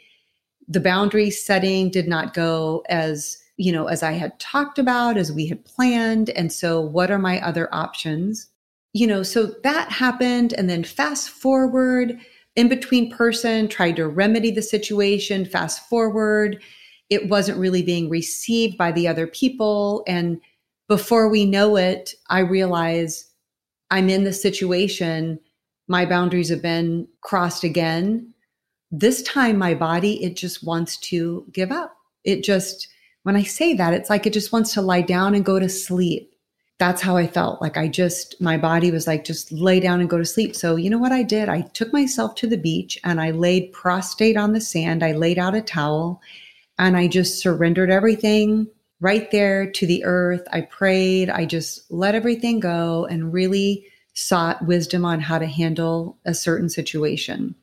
the 0.67 0.79
boundary 0.79 1.29
setting 1.29 1.89
did 1.89 2.07
not 2.07 2.33
go 2.33 2.83
as 2.89 3.37
you 3.57 3.71
know 3.71 3.87
as 3.87 4.03
i 4.03 4.11
had 4.11 4.37
talked 4.39 4.79
about 4.79 5.17
as 5.17 5.31
we 5.31 5.47
had 5.47 5.63
planned. 5.65 6.29
And 6.31 6.51
so 6.51 6.81
what 6.81 7.11
are 7.11 7.19
my 7.19 7.39
other 7.41 7.69
options 7.71 8.49
you 8.93 9.07
know 9.07 9.23
so 9.23 9.53
that 9.63 9.91
happened 9.91 10.53
and 10.53 10.69
then 10.69 10.83
fast 10.83 11.29
forward 11.29 12.17
in 12.55 12.67
between 12.67 13.11
person 13.11 13.67
tried 13.67 13.95
to 13.95 14.07
remedy 14.07 14.51
the 14.51 14.61
situation 14.61 15.45
fast 15.45 15.87
forward 15.89 16.61
it 17.09 17.29
wasn't 17.29 17.57
really 17.57 17.81
being 17.81 18.09
received 18.09 18.77
by 18.77 18.91
the 18.91 19.07
other 19.07 19.27
people. 19.27 20.03
And 20.07 20.41
before 20.87 21.29
we 21.29 21.45
know 21.45 21.77
it, 21.77 22.13
I 22.29 22.39
realize 22.39 23.29
I'm 23.91 24.09
in 24.09 24.23
the 24.23 24.33
situation. 24.33 25.39
My 25.87 26.05
boundaries 26.05 26.49
have 26.49 26.61
been 26.61 27.07
crossed 27.21 27.63
again. 27.63 28.33
This 28.91 29.21
time, 29.23 29.57
my 29.57 29.73
body, 29.73 30.23
it 30.23 30.35
just 30.35 30.65
wants 30.65 30.97
to 30.97 31.45
give 31.51 31.71
up. 31.71 31.95
It 32.23 32.43
just, 32.43 32.87
when 33.23 33.35
I 33.35 33.43
say 33.43 33.73
that, 33.73 33.93
it's 33.93 34.09
like 34.09 34.25
it 34.25 34.33
just 34.33 34.51
wants 34.51 34.73
to 34.73 34.81
lie 34.81 35.01
down 35.01 35.33
and 35.33 35.45
go 35.45 35.59
to 35.59 35.69
sleep. 35.69 36.33
That's 36.79 37.01
how 37.01 37.17
I 37.17 37.25
felt. 37.25 37.59
Like 37.59 37.75
I 37.75 37.87
just, 37.87 38.39
my 38.39 38.57
body 38.57 38.91
was 38.91 39.07
like, 39.07 39.23
just 39.23 39.51
lay 39.51 39.79
down 39.79 39.99
and 39.99 40.09
go 40.09 40.19
to 40.19 40.25
sleep. 40.25 40.55
So, 40.55 40.75
you 40.75 40.89
know 40.89 40.99
what 40.99 41.11
I 41.11 41.23
did? 41.23 41.49
I 41.49 41.61
took 41.61 41.91
myself 41.91 42.35
to 42.35 42.47
the 42.47 42.57
beach 42.57 42.99
and 43.03 43.19
I 43.19 43.31
laid 43.31 43.73
prostrate 43.73 44.37
on 44.37 44.53
the 44.53 44.61
sand. 44.61 45.03
I 45.03 45.13
laid 45.13 45.39
out 45.39 45.55
a 45.55 45.61
towel 45.61 46.21
and 46.77 46.95
I 46.95 47.07
just 47.07 47.39
surrendered 47.39 47.89
everything 47.89 48.67
right 48.99 49.29
there 49.31 49.71
to 49.71 49.87
the 49.87 50.03
earth. 50.03 50.47
I 50.51 50.61
prayed. 50.61 51.29
I 51.29 51.45
just 51.45 51.89
let 51.91 52.15
everything 52.15 52.59
go 52.59 53.05
and 53.05 53.33
really 53.33 53.87
sought 54.13 54.65
wisdom 54.65 55.05
on 55.05 55.19
how 55.19 55.39
to 55.39 55.45
handle 55.45 56.17
a 56.25 56.33
certain 56.33 56.69
situation. 56.69 57.55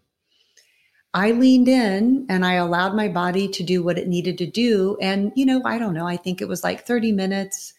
I 1.13 1.31
leaned 1.31 1.69
in 1.69 2.27
and 2.29 2.45
I 2.45 2.55
allowed 2.55 2.97
my 2.97 3.09
body 3.09 3.47
to 3.49 3.63
do 3.63 3.85
what 3.85 3.99
it 3.99 4.09
needed 4.09 4.39
to 4.39 4.47
do. 4.47 4.97
And, 5.01 5.33
you 5.37 5.47
know, 5.47 5.63
I 5.65 5.79
don't 5.79 5.95
know, 5.95 6.07
I 6.07 6.17
think 6.17 6.41
it 6.41 6.49
was 6.49 6.65
like 6.65 6.85
30 6.87 7.13
minutes. 7.13 7.75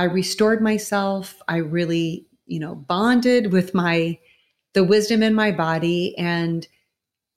I 0.00 0.04
restored 0.04 0.62
myself. 0.62 1.42
I 1.46 1.58
really, 1.58 2.24
you 2.46 2.58
know, 2.58 2.74
bonded 2.74 3.52
with 3.52 3.74
my, 3.74 4.18
the 4.72 4.82
wisdom 4.82 5.22
in 5.22 5.34
my 5.34 5.52
body 5.52 6.16
and 6.16 6.66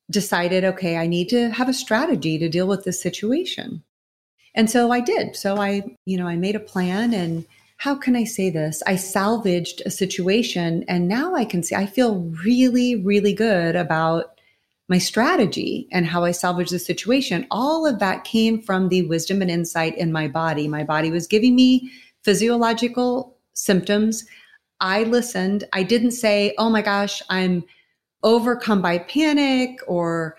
decided, 0.10 0.63
okay, 0.63 0.96
I 0.96 1.05
need 1.05 1.27
to 1.32 1.50
have 1.50 1.67
a 1.67 1.74
strategy 1.74 2.38
to 2.38 2.48
deal 2.48 2.65
with 2.65 2.86
this 2.86 3.01
situation. 3.01 3.84
And 4.55 4.72
so 4.72 4.93
I 4.93 5.01
did. 5.01 5.36
So 5.36 5.58
I, 5.58 5.84
you 6.05 6.15
know, 6.15 6.25
I 6.25 6.38
made 6.38 6.55
a 6.55 6.62
plan 6.62 7.13
and 7.13 7.46
how 7.79 7.96
can 7.96 8.15
I 8.15 8.24
say 8.24 8.50
this? 8.50 8.82
I 8.88 8.96
salvaged 8.96 9.82
a 9.86 9.91
situation 9.91 10.86
and 10.88 11.10
now 11.10 11.36
I 11.36 11.43
can 11.43 11.63
see 11.63 11.75
I 11.75 11.86
feel 11.86 12.20
really, 12.46 12.96
really 12.96 13.34
good 13.34 13.75
about 13.75 14.39
my 14.88 15.00
strategy 15.00 15.89
and 15.91 16.05
how 16.05 16.24
I 16.24 16.32
salvaged 16.32 16.72
the 16.72 16.79
situation. 16.79 17.46
All 17.51 17.86
of 17.86 18.00
that 18.00 18.24
came 18.24 18.62
from 18.62 18.88
the 18.88 19.01
wisdom 19.01 19.41
and 19.41 19.51
insight 19.51 19.98
in 19.98 20.13
my 20.13 20.29
body. 20.29 20.70
My 20.70 20.86
body 20.86 21.12
was 21.12 21.27
giving 21.27 21.55
me 21.55 21.91
physiological 22.24 23.38
symptoms. 23.53 24.25
I 24.80 25.03
listened. 25.03 25.65
I 25.74 25.84
didn't 25.84 26.12
say, 26.12 26.53
oh 26.58 26.70
my 26.70 26.82
gosh, 26.82 27.22
I'm 27.30 27.63
overcome 28.24 28.82
by 28.82 29.00
panic 29.00 29.80
or 29.88 30.38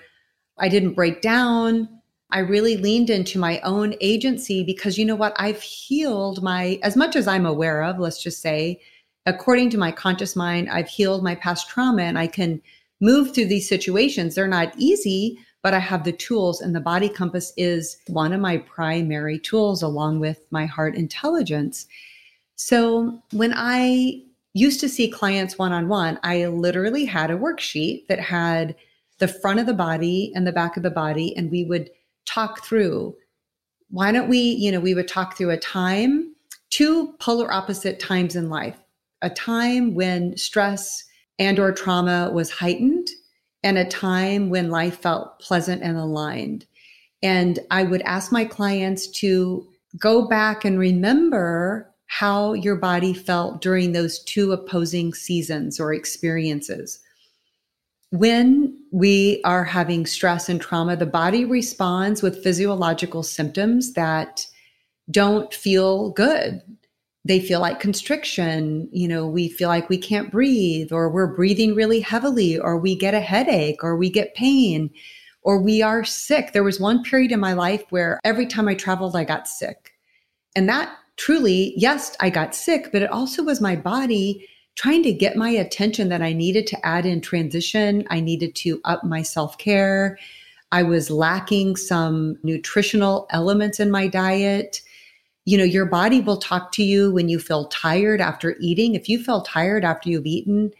I 0.59 0.69
didn't 0.69 0.95
break 0.95 1.21
down. 1.21 1.89
I 2.31 2.41
really 2.41 2.77
leaned 2.77 3.11
into 3.11 3.39
my 3.39 3.61
own 3.61 3.95
agency 4.01 4.65
because 4.65 4.99
you 4.99 5.05
know 5.05 5.15
what? 5.15 5.35
I've 5.37 5.63
healed 5.63 6.43
my, 6.43 6.79
as 6.83 6.97
much 6.97 7.17
as 7.17 7.29
I'm 7.29 7.47
aware 7.47 7.83
of, 7.83 7.99
let's 7.99 8.23
just 8.23 8.43
say, 8.43 8.81
according 9.27 9.71
to 9.71 9.79
my 9.79 9.93
conscious 9.93 10.35
mind, 10.35 10.69
I've 10.69 10.89
healed 10.89 11.23
my 11.23 11.35
past 11.37 11.69
trauma 11.69 12.03
and 12.03 12.19
I 12.19 12.27
can 12.27 12.61
move 13.01 13.35
through 13.35 13.47
these 13.47 13.69
situations. 13.69 14.35
They're 14.35 14.49
not 14.49 14.75
easy, 14.77 15.39
but 15.65 15.73
I 15.73 15.79
have 15.79 16.05
the 16.05 16.13
tools, 16.13 16.61
and 16.61 16.77
the 16.77 16.81
body 16.81 17.09
compass 17.09 17.55
is 17.57 17.97
one 18.09 18.35
of 18.35 18.41
my 18.41 18.59
primary 18.59 19.39
tools 19.39 19.83
along 19.83 20.21
with 20.21 20.45
my 20.51 20.67
heart 20.67 20.95
intelligence. 20.95 21.87
So 22.57 23.23
when 23.33 23.55
I 23.57 24.23
used 24.53 24.79
to 24.81 24.91
see 24.91 25.11
clients 25.11 25.57
one 25.57 25.73
on 25.73 25.89
one, 25.89 26.21
I 26.23 26.47
literally 26.49 27.07
had 27.07 27.31
a 27.31 27.39
worksheet 27.39 28.07
that 28.09 28.21
had 28.21 28.77
the 29.21 29.27
front 29.27 29.59
of 29.59 29.65
the 29.65 29.73
body 29.73 30.31
and 30.35 30.47
the 30.47 30.53
back 30.53 30.77
of 30.77 30.83
the 30.83 30.91
body, 30.91 31.35
and 31.35 31.51
we 31.51 31.65
would 31.65 31.89
talk 32.27 32.63
through 32.63 33.17
why 33.89 34.13
don't 34.13 34.29
we, 34.29 34.39
you 34.39 34.71
know, 34.71 34.81
we 34.81 34.95
would 34.95 35.09
talk 35.09 35.35
through 35.35 35.51
a 35.51 35.57
time, 35.57 36.35
two 36.69 37.15
polar 37.21 37.51
opposite 37.51 37.99
times 37.99 38.37
in 38.37 38.51
life, 38.51 38.77
a 39.23 39.31
time 39.31 39.95
when 39.95 40.37
stress 40.37 41.05
and 41.39 41.59
or 41.59 41.73
trauma 41.73 42.31
was 42.35 42.51
heightened 42.51 43.09
and 43.65 43.79
a 43.79 43.85
time 43.85 44.51
when 44.51 44.71
life 44.71 45.01
felt 45.01 45.41
pleasant 45.41 45.83
and 45.83 45.97
aligned. 45.97 46.67
And 47.23 47.59
I 47.71 47.83
would 47.83 48.03
ask 48.03 48.31
my 48.31 48.45
clients 48.45 49.09
to 49.21 49.67
go 49.99 50.29
back 50.29 50.65
and 50.65 50.79
remember 50.79 51.91
how 52.07 52.53
your 52.53 52.77
body 52.77 53.15
felt 53.15 53.63
during 53.63 53.93
those 53.93 54.23
two 54.25 54.53
opposing 54.53 55.15
seasons 55.15 55.81
or 55.81 55.95
experiences. 55.95 57.01
When 58.11 58.79
we 58.93 59.41
are 59.45 59.65
having 59.65 60.05
stress 60.07 60.49
and 60.49 60.61
trauma, 60.61 60.95
the 60.95 61.07
body 61.07 61.45
responds 61.45 62.23
with 62.23 62.45
physiological 62.45 63.23
symptoms 63.23 63.95
that 63.95 64.47
don't 65.11 65.53
feel 65.53 66.11
good. 66.11 66.63
They 67.25 67.41
feel 67.41 67.61
like 67.61 67.81
constriction. 67.81 68.89
You 68.93 69.09
know, 69.09 69.27
we 69.27 69.49
feel 69.49 69.69
like 69.69 69.89
we 69.89 69.99
can't 69.99 70.31
breathe, 70.31 70.93
or 70.93 71.09
we're 71.09 71.35
breathing 71.35 71.75
really 71.75 72.01
heavily, 72.01 72.59
or 72.59 72.79
we 72.79 72.95
get 72.95 73.15
a 73.15 73.21
headache, 73.21 73.83
or 73.83 73.97
we 73.97 74.11
get 74.11 74.35
pain, 74.35 74.91
or 75.43 75.61
we 75.61 75.83
are 75.83 76.05
sick. 76.05 76.53
There 76.53 76.65
was 76.65 76.81
one 76.81 77.03
period 77.03 77.33
in 77.33 77.41
my 77.41 77.53
life 77.53 77.85
where 77.91 78.21
every 78.25 78.47
time 78.47 78.69
I 78.69 78.75
traveled, 78.75 79.17
I 79.17 79.25
got 79.25 79.49
sick. 79.49 79.93
And 80.57 80.69
that 80.69 80.97
truly, 81.17 81.75
yes, 81.77 82.17
I 82.21 82.31
got 82.31 82.55
sick, 82.55 82.91
but 82.93 83.03
it 83.03 83.11
also 83.11 83.43
was 83.43 83.61
my 83.61 83.77
body 83.77 84.49
trying 84.77 85.03
to 85.05 85.13
get 85.13 85.37
my 85.37 85.51
attention 85.51 86.09
that 86.09 86.23
I 86.23 86.33
needed 86.33 86.67
to 86.69 86.87
add 86.87 87.07
in 87.07 87.21
transition. 87.21 88.05
I 88.11 88.21
needed 88.21 88.55
to 88.57 88.81
up 88.85 89.05
my 89.05 89.23
self 89.23 89.57
care. 89.59 90.19
I 90.73 90.83
was 90.83 91.11
lacking 91.11 91.77
some 91.77 92.37
nutritional 92.43 93.27
elements 93.31 93.79
in 93.79 93.91
my 93.91 94.09
diet. 94.09 94.81
You 95.47 95.59
know, 95.59 95.65
your 95.65 95.87
body 95.87 96.21
will 96.21 96.39
talk 96.39 96.73
to 96.73 96.83
you 96.83 97.13
when 97.13 97.29
you 97.29 97.39
feel 97.39 97.67
tired 97.67 98.21
after 98.21 98.57
eating. 98.61 98.95
If 98.95 99.09
you 99.09 99.23
feel 99.23 99.43
tired 99.43 99.85
after 99.85 100.09
you've 100.09 100.27
eaten, 100.27 100.73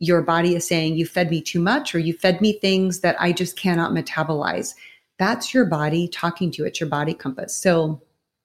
your 0.00 0.22
body 0.22 0.54
is 0.54 0.66
saying, 0.66 0.96
You 0.96 1.06
fed 1.06 1.30
me 1.30 1.40
too 1.40 1.60
much, 1.60 1.94
or 1.94 1.98
you 1.98 2.14
fed 2.14 2.40
me 2.40 2.54
things 2.54 3.00
that 3.00 3.20
I 3.20 3.32
just 3.32 3.56
cannot 3.56 3.92
metabolize. 3.92 4.74
That's 5.18 5.52
your 5.52 5.66
body 5.66 6.08
talking 6.08 6.50
to 6.52 6.62
you. 6.62 6.66
It's 6.66 6.80
your 6.80 6.88
body 6.88 7.14
compass. 7.14 7.56
So 7.56 8.00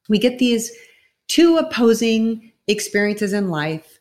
we 0.09 0.19
get 0.19 0.39
these 0.39 0.71
two 1.27 1.57
opposing 1.57 2.51
experiences 2.67 3.33
in 3.33 3.49
life. 3.49 3.99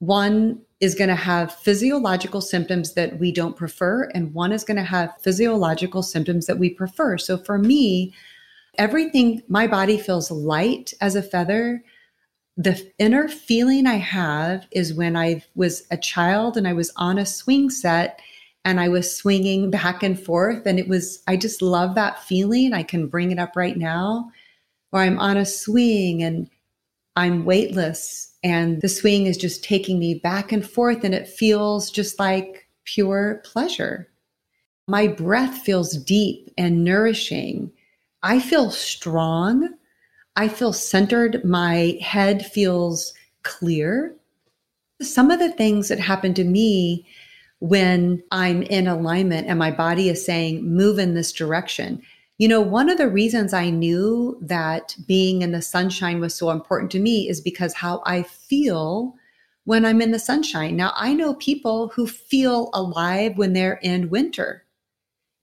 One 0.00 0.60
is 0.80 0.96
going 0.96 1.08
to 1.08 1.14
have 1.14 1.54
physiological 1.54 2.40
symptoms 2.40 2.94
that 2.94 3.18
we 3.20 3.30
don't 3.30 3.56
prefer, 3.56 4.10
and 4.14 4.34
one 4.34 4.50
is 4.50 4.64
going 4.64 4.76
to 4.76 4.82
have 4.82 5.16
physiological 5.20 6.02
symptoms 6.02 6.46
that 6.46 6.58
we 6.58 6.70
prefer. 6.70 7.16
So 7.18 7.38
for 7.38 7.56
me, 7.56 8.12
everything, 8.78 9.42
my 9.48 9.66
body 9.66 9.98
feels 9.98 10.30
light 10.30 10.92
as 11.00 11.14
a 11.14 11.22
feather. 11.22 11.82
The 12.56 12.90
inner 12.98 13.28
feeling 13.28 13.86
I 13.86 13.96
have 13.96 14.66
is 14.70 14.94
when 14.94 15.16
I 15.16 15.42
was 15.54 15.86
a 15.90 15.96
child 15.96 16.56
and 16.56 16.68
I 16.68 16.72
was 16.72 16.92
on 16.96 17.18
a 17.18 17.26
swing 17.26 17.70
set 17.70 18.20
and 18.64 18.78
I 18.78 18.88
was 18.88 19.14
swinging 19.14 19.70
back 19.70 20.02
and 20.02 20.18
forth. 20.18 20.66
And 20.66 20.78
it 20.78 20.88
was, 20.88 21.22
I 21.26 21.36
just 21.36 21.62
love 21.62 21.94
that 21.94 22.22
feeling. 22.22 22.72
I 22.72 22.82
can 22.82 23.08
bring 23.08 23.30
it 23.30 23.38
up 23.38 23.56
right 23.56 23.76
now 23.76 24.30
or 24.92 25.00
I'm 25.00 25.18
on 25.18 25.36
a 25.36 25.46
swing 25.46 26.22
and 26.22 26.48
I'm 27.16 27.44
weightless 27.44 28.34
and 28.42 28.80
the 28.80 28.88
swing 28.88 29.26
is 29.26 29.36
just 29.36 29.62
taking 29.64 29.98
me 29.98 30.14
back 30.14 30.52
and 30.52 30.68
forth 30.68 31.04
and 31.04 31.14
it 31.14 31.28
feels 31.28 31.90
just 31.90 32.18
like 32.18 32.68
pure 32.84 33.42
pleasure. 33.44 34.08
My 34.88 35.06
breath 35.06 35.58
feels 35.58 35.96
deep 35.96 36.50
and 36.58 36.84
nourishing. 36.84 37.70
I 38.22 38.40
feel 38.40 38.70
strong. 38.70 39.68
I 40.36 40.48
feel 40.48 40.72
centered. 40.72 41.44
My 41.44 41.98
head 42.00 42.46
feels 42.46 43.12
clear. 43.42 44.14
Some 45.00 45.30
of 45.30 45.38
the 45.38 45.52
things 45.52 45.88
that 45.88 45.98
happen 45.98 46.32
to 46.34 46.44
me 46.44 47.06
when 47.58 48.22
I'm 48.30 48.62
in 48.62 48.86
alignment 48.86 49.46
and 49.48 49.58
my 49.58 49.70
body 49.70 50.08
is 50.08 50.24
saying, 50.24 50.64
move 50.64 50.98
in 50.98 51.14
this 51.14 51.32
direction. 51.32 52.02
You 52.38 52.48
know, 52.48 52.60
one 52.60 52.88
of 52.88 52.98
the 52.98 53.08
reasons 53.08 53.52
I 53.52 53.70
knew 53.70 54.38
that 54.40 54.96
being 55.06 55.42
in 55.42 55.52
the 55.52 55.62
sunshine 55.62 56.18
was 56.18 56.34
so 56.34 56.50
important 56.50 56.90
to 56.92 56.98
me 56.98 57.28
is 57.28 57.40
because 57.40 57.74
how 57.74 58.02
I 58.04 58.22
feel 58.22 59.14
when 59.64 59.84
I'm 59.84 60.00
in 60.00 60.10
the 60.10 60.18
sunshine. 60.18 60.74
Now, 60.76 60.92
I 60.96 61.14
know 61.14 61.34
people 61.34 61.88
who 61.88 62.06
feel 62.06 62.70
alive 62.74 63.38
when 63.38 63.52
they're 63.52 63.78
in 63.82 64.10
winter. 64.10 64.61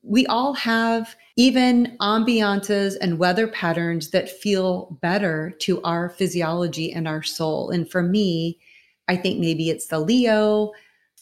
We 0.02 0.26
all 0.28 0.54
have 0.54 1.16
even 1.36 1.98
ambiances 2.00 2.96
and 3.02 3.20
weather 3.20 3.48
patterns 3.48 4.12
that 4.12 4.30
feel 4.30 4.98
better 5.02 5.52
to 5.60 5.82
our 5.84 6.10
physiology 6.10 6.92
and 6.92 7.08
our 7.08 7.24
soul. 7.24 7.70
And 7.70 7.90
for 7.90 8.02
me, 8.02 8.60
I 9.08 9.16
think 9.16 9.40
maybe 9.40 9.70
it's 9.70 9.88
the 9.88 10.00
Leo. 10.00 10.72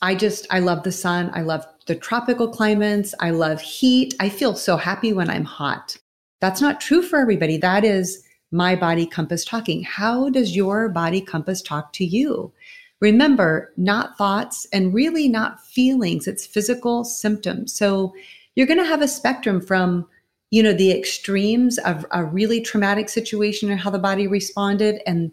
I 0.02 0.14
just, 0.14 0.46
I 0.52 0.60
love 0.60 0.84
the 0.84 0.92
sun. 0.92 1.32
I 1.34 1.42
love 1.42 1.66
the 1.88 1.96
tropical 1.96 2.50
climates. 2.50 3.16
I 3.20 3.32
love 3.32 3.62
heat. 3.62 4.14
I 4.20 4.30
feel 4.30 4.56
so 4.56 4.78
happy 4.78 5.14
when 5.14 5.30
I'm 5.30 5.46
hot. 5.46 5.98
That's 6.40 6.62
not 6.62 6.82
true 6.82 7.02
for 7.02 7.20
everybody. 7.20 7.58
That 7.58 7.84
is 7.84 8.24
my 8.52 8.76
body 8.76 9.06
compass 9.06 9.44
talking. 9.44 9.84
How 9.84 10.30
does 10.30 10.56
your 10.56 10.90
body 10.90 11.22
compass 11.22 11.62
talk 11.62 11.94
to 11.94 12.06
you? 12.06 12.52
Remember, 13.00 13.74
not 13.78 14.18
thoughts 14.18 14.66
and 14.74 14.94
really 14.94 15.28
not 15.28 15.64
feelings, 15.64 16.28
it's 16.28 16.46
physical 16.46 17.04
symptoms. 17.04 17.74
So 17.74 18.14
you're 18.58 18.68
going 18.68 18.80
to 18.80 18.86
have 18.86 19.04
a 19.04 19.08
spectrum 19.08 19.62
from 19.62 20.08
you 20.50 20.64
know 20.64 20.74
the 20.74 20.92
extremes 20.92 21.78
of 21.80 22.06
a 22.12 22.26
really 22.26 22.60
traumatic 22.60 23.08
situation 23.08 23.70
and 23.70 23.80
how 23.80 23.92
the 23.92 24.00
body 24.00 24.28
responded 24.28 25.02
and 25.06 25.32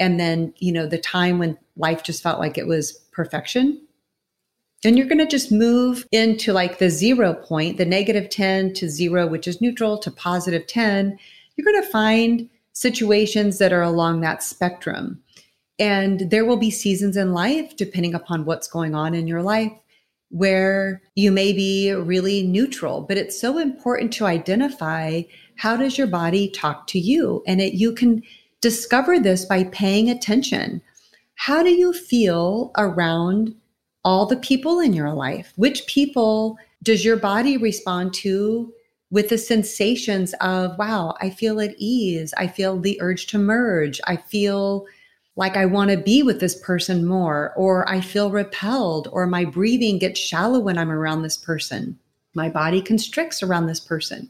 and 0.00 0.18
then 0.18 0.52
you 0.58 0.72
know 0.72 0.86
the 0.86 0.98
time 0.98 1.38
when 1.38 1.56
life 1.76 2.02
just 2.02 2.22
felt 2.22 2.40
like 2.40 2.58
it 2.58 2.66
was 2.66 2.92
perfection 3.12 3.80
and 4.84 4.98
you're 4.98 5.06
going 5.06 5.18
to 5.18 5.26
just 5.26 5.50
move 5.50 6.06
into 6.12 6.52
like 6.52 6.78
the 6.78 6.90
zero 6.90 7.32
point, 7.32 7.78
the 7.78 7.86
negative 7.86 8.28
10 8.28 8.74
to 8.74 8.90
zero, 8.90 9.26
which 9.26 9.48
is 9.48 9.60
neutral, 9.60 9.96
to 9.98 10.10
positive 10.10 10.66
10. 10.66 11.18
You're 11.56 11.64
going 11.64 11.82
to 11.82 11.90
find 11.90 12.50
situations 12.74 13.58
that 13.58 13.72
are 13.72 13.82
along 13.82 14.20
that 14.20 14.42
spectrum. 14.42 15.22
And 15.78 16.30
there 16.30 16.44
will 16.44 16.58
be 16.58 16.70
seasons 16.70 17.16
in 17.16 17.32
life, 17.32 17.76
depending 17.76 18.14
upon 18.14 18.44
what's 18.44 18.68
going 18.68 18.94
on 18.94 19.14
in 19.14 19.26
your 19.26 19.42
life, 19.42 19.72
where 20.34 21.00
you 21.14 21.30
may 21.32 21.52
be 21.52 21.92
really 21.92 22.42
neutral. 22.42 23.02
But 23.02 23.16
it's 23.16 23.40
so 23.40 23.58
important 23.58 24.12
to 24.14 24.26
identify 24.26 25.22
how 25.56 25.76
does 25.76 25.96
your 25.96 26.06
body 26.06 26.48
talk 26.48 26.86
to 26.88 26.98
you? 26.98 27.42
And 27.46 27.60
it, 27.60 27.74
you 27.74 27.92
can 27.92 28.22
discover 28.60 29.18
this 29.18 29.44
by 29.44 29.64
paying 29.64 30.10
attention. 30.10 30.82
How 31.36 31.62
do 31.62 31.70
you 31.70 31.92
feel 31.92 32.72
around 32.76 33.54
all 34.04 34.26
the 34.26 34.36
people 34.36 34.80
in 34.80 34.92
your 34.92 35.12
life. 35.12 35.52
Which 35.56 35.86
people 35.86 36.58
does 36.82 37.04
your 37.04 37.16
body 37.16 37.56
respond 37.56 38.12
to 38.14 38.72
with 39.10 39.30
the 39.30 39.38
sensations 39.38 40.34
of, 40.40 40.76
wow, 40.78 41.14
I 41.20 41.30
feel 41.30 41.60
at 41.60 41.74
ease. 41.78 42.34
I 42.36 42.46
feel 42.46 42.78
the 42.78 43.00
urge 43.00 43.26
to 43.28 43.38
merge. 43.38 44.00
I 44.06 44.16
feel 44.16 44.86
like 45.36 45.56
I 45.56 45.66
want 45.66 45.90
to 45.90 45.96
be 45.96 46.22
with 46.22 46.40
this 46.40 46.54
person 46.60 47.06
more, 47.06 47.52
or 47.56 47.88
I 47.88 48.00
feel 48.00 48.30
repelled, 48.30 49.08
or 49.10 49.26
my 49.26 49.44
breathing 49.44 49.98
gets 49.98 50.20
shallow 50.20 50.60
when 50.60 50.78
I'm 50.78 50.90
around 50.90 51.22
this 51.22 51.36
person. 51.36 51.98
My 52.34 52.48
body 52.48 52.80
constricts 52.80 53.42
around 53.42 53.66
this 53.66 53.80
person. 53.80 54.28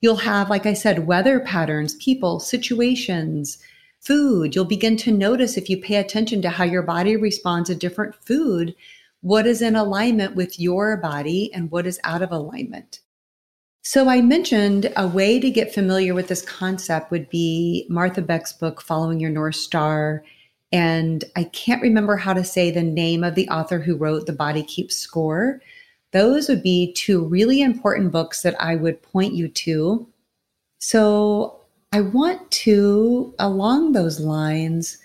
You'll 0.00 0.16
have, 0.16 0.50
like 0.50 0.66
I 0.66 0.74
said, 0.74 1.06
weather 1.06 1.40
patterns, 1.40 1.94
people, 1.94 2.40
situations, 2.40 3.58
food. 4.00 4.54
You'll 4.54 4.64
begin 4.64 4.96
to 4.98 5.12
notice 5.12 5.56
if 5.56 5.70
you 5.70 5.80
pay 5.80 5.96
attention 5.96 6.42
to 6.42 6.50
how 6.50 6.64
your 6.64 6.82
body 6.82 7.16
responds 7.16 7.68
to 7.68 7.74
different 7.74 8.14
food, 8.14 8.74
what 9.20 9.46
is 9.46 9.62
in 9.62 9.74
alignment 9.74 10.36
with 10.36 10.60
your 10.60 10.96
body 10.96 11.52
and 11.52 11.70
what 11.70 11.86
is 11.86 11.98
out 12.04 12.22
of 12.22 12.30
alignment. 12.30 13.00
So, 13.88 14.08
I 14.08 14.20
mentioned 14.20 14.92
a 14.96 15.06
way 15.06 15.38
to 15.38 15.48
get 15.48 15.72
familiar 15.72 16.12
with 16.12 16.26
this 16.26 16.42
concept 16.42 17.12
would 17.12 17.30
be 17.30 17.86
Martha 17.88 18.20
Beck's 18.20 18.52
book, 18.52 18.82
Following 18.82 19.20
Your 19.20 19.30
North 19.30 19.54
Star. 19.54 20.24
And 20.72 21.22
I 21.36 21.44
can't 21.44 21.80
remember 21.80 22.16
how 22.16 22.32
to 22.32 22.42
say 22.42 22.72
the 22.72 22.82
name 22.82 23.22
of 23.22 23.36
the 23.36 23.48
author 23.48 23.78
who 23.78 23.96
wrote 23.96 24.26
The 24.26 24.32
Body 24.32 24.64
Keeps 24.64 24.96
Score. 24.96 25.60
Those 26.10 26.48
would 26.48 26.64
be 26.64 26.94
two 26.94 27.24
really 27.26 27.62
important 27.62 28.10
books 28.10 28.42
that 28.42 28.60
I 28.60 28.74
would 28.74 29.02
point 29.02 29.34
you 29.34 29.46
to. 29.46 30.08
So, 30.80 31.60
I 31.92 32.00
want 32.00 32.50
to, 32.66 33.36
along 33.38 33.92
those 33.92 34.18
lines, 34.18 34.98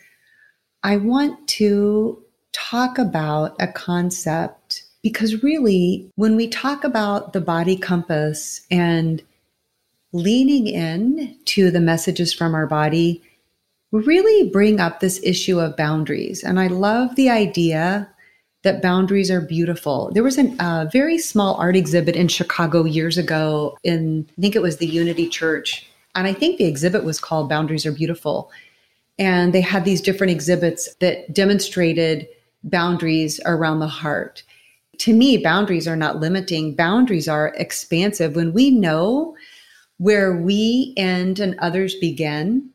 I 0.82 0.98
want 0.98 1.48
to 1.50 2.20
talk 2.52 2.98
about 2.98 3.56
a 3.60 3.68
concept 3.68 4.81
Because 5.04 5.44
really, 5.44 6.12
when 6.16 6.36
we 6.36 6.48
talk 6.48 6.84
about 6.84 7.34
the 7.34 7.42
body 7.42 7.76
compass 7.76 8.62
and 8.70 9.22
leaning 10.14 10.68
in 10.68 11.38
to 11.46 11.72
the 11.72 11.80
messages 11.80 12.34
from 12.34 12.54
our 12.54 12.68
body, 12.68 13.22
we 13.92 14.02
really 14.04 14.50
bring 14.50 14.80
up 14.80 15.00
this 15.00 15.20
issue 15.24 15.60
of 15.60 15.76
boundaries. 15.76 16.44
And 16.44 16.60
I 16.60 16.68
love 16.68 17.16
the 17.16 17.30
idea 17.30 18.10
that 18.64 18.82
boundaries 18.82 19.32
are 19.32 19.42
beautiful. 19.42 20.12
There 20.14 20.24
was 20.24 20.38
a 20.38 20.56
uh, 20.64 20.86
very 20.92 21.18
small 21.18 21.56
art 21.56 21.76
exhibit 21.76 22.16
in 22.16 22.28
Chicago 22.28 22.86
years 22.86 23.18
ago 23.18 23.78
in, 23.84 24.28
I 24.38 24.42
think 24.42 24.56
it 24.56 24.62
was 24.62 24.78
the 24.78 24.88
Unity 24.88 25.28
Church. 25.28 25.88
And 26.14 26.28
I 26.28 26.34
think 26.34 26.58
the 26.58 26.66
exhibit 26.66 27.04
was 27.04 27.20
called 27.20 27.50
Boundaries 27.50 27.86
Are 27.86 27.92
Beautiful. 27.92 28.52
And 29.18 29.54
they 29.54 29.62
had 29.62 29.84
these 29.84 30.02
different 30.02 30.32
exhibits 30.32 30.94
that 30.96 31.34
demonstrated 31.34 32.28
boundaries 32.64 33.40
around 33.46 33.80
the 33.80 33.88
heart. 33.88 34.44
To 35.02 35.16
me, 35.16 35.38
boundaries 35.38 35.88
are 35.88 35.96
not 35.96 36.20
limiting, 36.20 36.76
boundaries 36.76 37.28
are 37.28 37.56
expansive. 37.58 38.36
When 38.36 38.54
we 38.54 38.70
know 38.70 39.36
where 39.98 40.36
we 40.36 40.94
end 40.96 41.40
and 41.40 41.58
others 41.58 41.96
begin, 41.96 42.70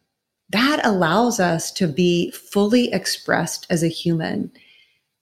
that 0.51 0.85
allows 0.85 1.39
us 1.39 1.71
to 1.75 1.87
be 1.87 2.33
fully 2.33 2.93
expressed 2.93 3.69
as 3.71 3.85
a 3.85 3.89
human. 3.89 4.51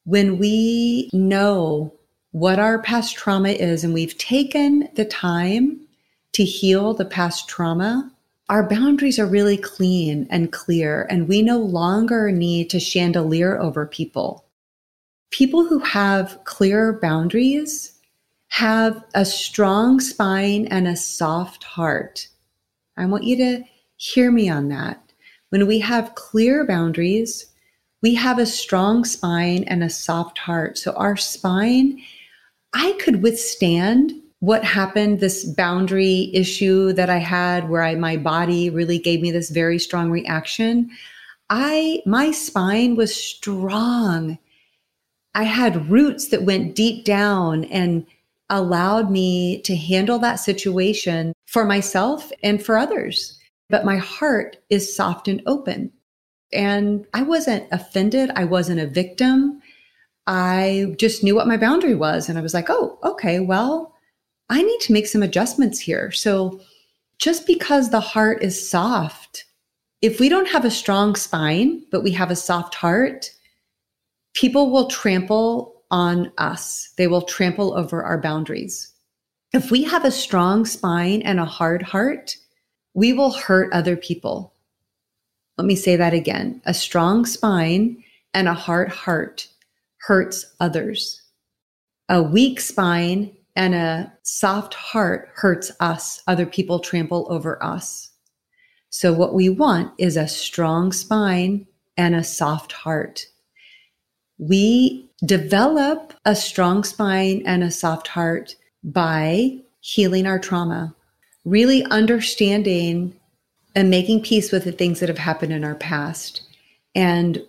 When 0.05 0.39
we 0.39 1.11
know 1.13 1.93
what 2.31 2.59
our 2.59 2.81
past 2.81 3.17
trauma 3.17 3.51
is 3.51 3.85
and 3.85 3.93
we've 3.93 4.17
taken 4.17 4.89
the 4.95 5.05
time 5.05 5.87
to 6.33 6.43
heal 6.43 6.95
the 6.95 7.05
past 7.05 7.51
trauma, 7.51 8.11
our 8.49 8.67
boundaries 8.67 9.19
are 9.19 9.27
really 9.27 9.59
clean 9.59 10.27
and 10.31 10.51
clear, 10.51 11.07
and 11.11 11.29
we 11.29 11.43
no 11.43 11.59
longer 11.59 12.33
need 12.33 12.71
to 12.71 12.81
chandelier 12.81 13.59
over 13.59 13.85
people. 13.85 14.44
People 15.35 15.67
who 15.67 15.81
have 15.81 16.39
clear 16.45 16.93
boundaries 16.93 17.99
have 18.51 19.03
a 19.15 19.25
strong 19.25 19.99
spine 19.99 20.69
and 20.71 20.87
a 20.87 20.95
soft 20.95 21.65
heart. 21.65 22.29
I 22.97 23.07
want 23.07 23.25
you 23.25 23.37
to 23.39 23.65
hear 23.97 24.31
me 24.31 24.49
on 24.49 24.69
that. 24.69 25.13
When 25.49 25.67
we 25.67 25.81
have 25.81 26.15
clear 26.15 26.65
boundaries, 26.65 27.47
we 28.01 28.15
have 28.15 28.39
a 28.39 28.47
strong 28.47 29.05
spine 29.05 29.65
and 29.65 29.83
a 29.83 29.91
soft 29.91 30.39
heart. 30.39 30.79
So 30.79 30.93
our 30.93 31.17
spine, 31.17 32.01
I 32.73 32.93
could 33.01 33.21
withstand 33.21 34.13
what 34.39 34.63
happened, 34.63 35.19
this 35.19 35.45
boundary 35.45 36.31
issue 36.33 36.93
that 36.93 37.11
I 37.11 37.19
had 37.19 37.69
where 37.69 37.83
I, 37.83 37.97
my 37.97 38.17
body 38.17 38.71
really 38.71 39.01
gave 39.01 39.21
me 39.21 39.33
this 39.33 39.51
very 39.51 39.81
strong 39.81 40.13
reaction. 40.13 40.93
I, 41.51 42.03
my 42.07 42.31
spine 42.31 42.95
was 42.95 43.13
strong. 43.13 44.39
I 45.35 45.45
had 45.45 45.91
roots 45.91 46.29
that 46.29 46.45
went 46.45 46.75
deep 46.75 47.05
down 47.05 47.65
and 47.65 48.07
allowed 48.51 49.11
me 49.11 49.61
to 49.63 49.75
handle 49.75 50.19
that 50.21 50.37
situation 50.37 51.33
for 51.47 51.65
myself 51.65 52.31
and 52.43 52.65
for 52.65 52.77
others. 52.77 53.39
But 53.71 53.85
my 53.85 53.97
heart 53.97 54.59
is 54.71 54.95
soft 54.95 55.29
and 55.29 55.43
open. 55.47 55.91
And 56.53 57.07
I 57.15 57.23
wasn't 57.23 57.67
offended. 57.73 58.31
I 58.37 58.45
wasn't 58.45 58.81
a 58.81 58.87
victim. 58.87 59.61
I 60.27 60.95
just 60.99 61.25
knew 61.25 61.35
what 61.35 61.49
my 61.49 61.57
boundary 61.57 61.95
was. 61.95 62.29
And 62.29 62.39
I 62.39 62.43
was 62.43 62.55
like, 62.55 62.71
oh, 62.71 62.99
okay, 63.03 63.41
well, 63.41 63.95
I 64.51 64.63
need 64.63 64.81
to 64.83 64.93
make 64.93 65.07
some 65.07 65.23
adjustments 65.23 65.81
here. 65.81 66.13
So 66.13 66.61
just 67.19 67.47
because 67.47 67.91
the 67.91 68.01
heart 68.01 68.43
is 68.43 68.69
soft, 68.71 69.47
if 70.03 70.21
we 70.21 70.29
don't 70.29 70.49
have 70.49 70.65
a 70.65 70.71
strong 70.71 71.17
spine, 71.17 71.83
but 71.91 72.03
we 72.03 72.11
have 72.13 72.31
a 72.31 72.37
soft 72.37 72.75
heart, 72.75 73.31
people 74.35 74.71
will 74.71 74.89
trample 74.89 75.83
on 75.91 76.31
us. 76.39 76.93
They 76.97 77.07
will 77.07 77.23
trample 77.23 77.77
over 77.77 78.03
our 78.03 78.21
boundaries. 78.21 78.93
If 79.53 79.71
we 79.71 79.85
have 79.85 80.05
a 80.05 80.11
strong 80.11 80.67
spine 80.67 81.23
and 81.23 81.39
a 81.39 81.45
hard 81.45 81.83
heart, 81.83 82.37
we 82.95 83.13
will 83.13 83.33
hurt 83.33 83.73
other 83.73 83.97
people. 83.97 84.53
Let 85.57 85.67
me 85.67 85.77
say 85.77 85.97
that 85.97 86.13
again. 86.13 86.61
A 86.67 86.75
strong 86.75 87.25
spine 87.25 88.03
and 88.35 88.49
a 88.49 88.55
hard 88.55 88.89
heart 88.89 89.49
hurts 89.99 90.53
others. 90.59 91.23
A 92.09 92.21
weak 92.21 92.61
spine 92.61 93.35
and 93.57 93.75
a 93.75 94.13
soft 94.23 94.75
heart 94.75 95.31
hurts 95.35 95.71
us. 95.79 96.23
Other 96.27 96.47
people 96.47 96.81
trample 96.81 97.27
over 97.31 97.63
us. 97.63 98.11
So, 98.91 99.13
what 99.13 99.35
we 99.35 99.49
want 99.49 99.93
is 99.99 100.17
a 100.17 100.29
strong 100.29 100.93
spine 100.93 101.67
and 101.97 102.15
a 102.15 102.25
soft 102.25 102.73
heart. 102.73 103.27
We 104.39 105.09
develop 105.25 106.13
a 106.25 106.35
strong 106.35 106.85
spine 106.85 107.43
and 107.47 107.63
a 107.63 107.71
soft 107.71 108.09
heart 108.09 108.57
by 108.83 109.59
healing 109.81 110.27
our 110.27 110.39
trauma, 110.39 110.95
really 111.45 111.85
understanding 111.85 113.15
and 113.75 113.91
making 113.91 114.23
peace 114.23 114.53
with 114.53 114.65
the 114.65 114.73
things 114.73 115.01
that 115.01 115.09
have 115.09 115.19
happened 115.19 115.53
in 115.53 115.65
our 115.65 115.75
past. 115.75 116.43
And 116.95 117.43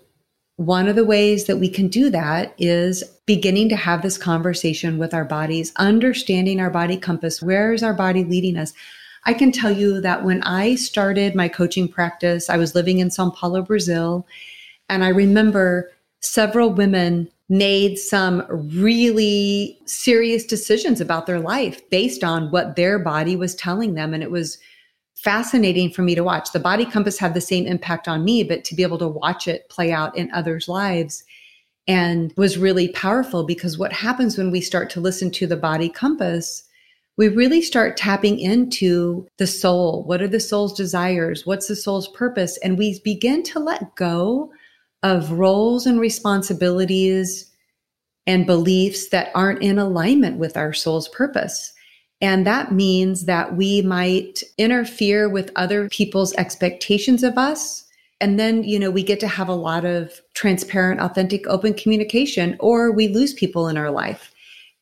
one 0.58 0.88
of 0.88 0.96
the 0.96 1.06
ways 1.06 1.46
that 1.46 1.58
we 1.58 1.70
can 1.70 1.88
do 1.88 2.10
that 2.10 2.54
is 2.58 3.04
beginning 3.26 3.70
to 3.70 3.76
have 3.76 4.02
this 4.02 4.18
conversation 4.18 4.98
with 4.98 5.14
our 5.14 5.26
bodies, 5.26 5.74
understanding 5.76 6.60
our 6.60 6.70
body 6.70 6.98
compass. 6.98 7.42
Where 7.42 7.74
is 7.74 7.84
our 7.84 7.94
body 7.94 8.24
leading 8.24 8.58
us? 8.58 8.74
I 9.26 9.34
can 9.34 9.52
tell 9.52 9.72
you 9.72 10.00
that 10.02 10.24
when 10.24 10.42
I 10.44 10.76
started 10.76 11.36
my 11.36 11.48
coaching 11.48 11.88
practice, 11.88 12.50
I 12.50 12.58
was 12.58 12.76
living 12.76 13.00
in 13.00 13.12
Sao 13.12 13.32
Paulo, 13.32 13.64
Brazil. 13.64 14.26
And 14.88 15.04
I 15.04 15.10
remember 15.10 15.92
several 16.22 16.72
women 16.72 17.30
made 17.48 17.98
some 17.98 18.44
really 18.50 19.80
serious 19.86 20.46
decisions 20.46 21.00
about 21.00 21.28
their 21.28 21.40
life 21.40 21.88
based 21.90 22.24
on 22.24 22.50
what 22.50 22.76
their 22.76 22.98
body 22.98 23.36
was 23.36 23.54
telling 23.54 23.94
them. 23.94 24.14
And 24.14 24.24
it 24.24 24.32
was 24.32 24.58
fascinating 25.16 25.92
for 25.92 26.02
me 26.02 26.16
to 26.16 26.24
watch. 26.24 26.52
The 26.52 26.60
body 26.60 26.86
compass 26.86 27.20
had 27.20 27.34
the 27.34 27.42
same 27.42 27.66
impact 27.66 28.08
on 28.08 28.26
me, 28.26 28.44
but 28.44 28.64
to 28.66 28.76
be 28.76 28.84
able 28.84 28.98
to 28.98 29.08
watch 29.08 29.48
it 29.48 29.70
play 29.70 29.92
out 29.92 30.16
in 30.18 30.32
others' 30.32 30.68
lives 30.68 31.24
and 31.88 32.34
was 32.36 32.58
really 32.58 32.90
powerful 32.90 33.44
because 33.44 33.78
what 33.78 33.94
happens 33.94 34.38
when 34.38 34.50
we 34.50 34.62
start 34.62 34.90
to 34.92 35.00
listen 35.00 35.30
to 35.32 35.46
the 35.46 35.56
body 35.56 35.88
compass, 35.88 36.64
we 37.18 37.28
really 37.28 37.62
start 37.62 37.96
tapping 37.96 38.40
into 38.40 39.28
the 39.38 39.48
soul. 39.48 40.04
What 40.04 40.22
are 40.22 40.28
the 40.28 40.40
soul's 40.40 40.74
desires? 40.74 41.46
What's 41.46 41.68
the 41.68 41.76
soul's 41.76 42.08
purpose? 42.10 42.58
And 42.58 42.78
we 42.78 43.00
begin 43.04 43.44
to 43.44 43.60
let 43.60 43.96
go 43.96 44.52
of 45.06 45.32
roles 45.34 45.86
and 45.86 46.00
responsibilities 46.00 47.52
and 48.26 48.48
beliefs 48.48 49.10
that 49.10 49.30
aren't 49.36 49.62
in 49.62 49.78
alignment 49.78 50.40
with 50.40 50.58
our 50.58 50.74
soul's 50.74 51.08
purpose. 51.10 51.72
And 52.22 52.48
that 52.48 52.72
means 52.72 53.26
that 53.26 53.56
we 53.56 53.84
might 53.84 54.42
interfere 54.58 55.30
with 55.30 55.52
other 55.56 55.88
people's 55.90 56.34
expectations 56.34 57.22
of 57.22 57.38
us. 57.38 57.86
And 58.20 58.40
then, 58.40 58.64
you 58.64 58.80
know, 58.80 58.90
we 58.90 59.04
get 59.04 59.20
to 59.20 59.28
have 59.28 59.48
a 59.48 59.54
lot 59.54 59.86
of 59.86 60.22
transparent, 60.34 61.00
authentic, 61.00 61.46
open 61.46 61.76
communication, 61.76 62.58
or 62.60 62.92
we 62.92 63.08
lose 63.08 63.36
people 63.36 63.68
in 63.68 63.78
our 63.78 63.92
life. 63.92 64.34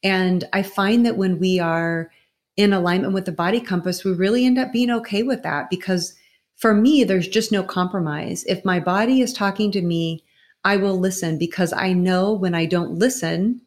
And 0.04 0.46
I 0.54 0.64
find 0.64 1.06
that 1.06 1.18
when 1.18 1.38
we 1.38 1.60
are 1.60 2.10
in 2.56 2.72
alignment 2.72 3.14
with 3.14 3.26
the 3.26 3.34
body 3.34 3.60
compass, 3.60 4.06
we 4.06 4.14
really 4.14 4.46
end 4.46 4.58
up 4.58 4.72
being 4.72 4.92
okay 4.92 5.22
with 5.24 5.44
that 5.44 5.70
because 5.70 6.14
for 6.58 6.74
me, 6.74 7.04
there's 7.04 7.28
just 7.28 7.52
no 7.52 7.64
compromise. 7.64 8.44
If 8.46 8.64
my 8.64 8.80
body 8.80 9.22
is 9.22 9.34
talking 9.34 9.72
to 9.72 9.82
me, 9.82 10.24
I 10.64 10.78
will 10.78 10.98
listen 10.98 11.38
because 11.38 11.74
I 11.74 11.94
know 11.94 12.34
when 12.34 12.56
I 12.56 12.66
don't 12.66 12.94
listen, 12.98 13.62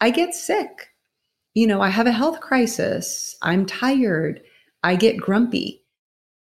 I 0.00 0.10
get 0.10 0.34
sick 0.34 0.90
you 1.54 1.66
know, 1.66 1.80
I 1.80 1.88
have 1.88 2.06
a 2.06 2.12
health 2.12 2.40
crisis, 2.40 3.36
I'm 3.42 3.66
tired, 3.66 4.40
I 4.82 4.96
get 4.96 5.16
grumpy. 5.16 5.82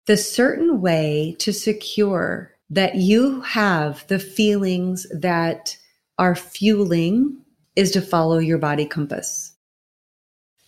The 0.07 0.17
certain 0.17 0.81
way 0.81 1.37
to 1.39 1.53
secure 1.53 2.53
that 2.71 2.97
you 2.97 3.41
have 3.43 4.07
the 4.09 4.19
feelings 4.19 5.07
that 5.15 5.77
are 6.19 6.35
fueling 6.35 7.39
is 7.77 7.91
to 7.93 8.01
follow 8.01 8.39
your 8.39 8.59
body 8.59 8.87
compass. 8.87 9.55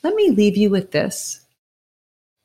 Let 0.02 0.14
me 0.14 0.31
leave 0.31 0.57
you 0.57 0.70
with 0.70 0.92
this. 0.92 1.45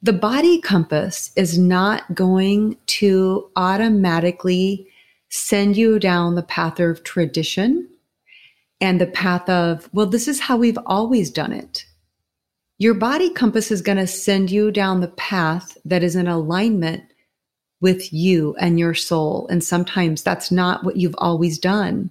The 0.03 0.13
body 0.13 0.59
compass 0.59 1.31
is 1.35 1.59
not 1.59 2.15
going 2.15 2.77
to 2.87 3.49
automatically 3.55 4.87
send 5.29 5.77
you 5.77 5.99
down 5.99 6.33
the 6.35 6.43
path 6.43 6.79
of 6.79 7.03
tradition 7.03 7.87
and 8.79 8.99
the 8.99 9.05
path 9.05 9.47
of, 9.47 9.87
well, 9.93 10.07
this 10.07 10.27
is 10.27 10.39
how 10.39 10.57
we've 10.57 10.79
always 10.87 11.29
done 11.29 11.53
it. 11.53 11.85
Your 12.79 12.95
body 12.95 13.29
compass 13.29 13.69
is 13.69 13.83
going 13.83 13.99
to 13.99 14.07
send 14.07 14.49
you 14.49 14.71
down 14.71 15.01
the 15.01 15.07
path 15.09 15.77
that 15.85 16.01
is 16.01 16.15
in 16.15 16.27
alignment 16.27 17.03
with 17.79 18.11
you 18.11 18.55
and 18.59 18.79
your 18.79 18.95
soul. 18.95 19.47
And 19.49 19.63
sometimes 19.63 20.23
that's 20.23 20.51
not 20.51 20.83
what 20.83 20.97
you've 20.97 21.15
always 21.19 21.59
done. 21.59 22.09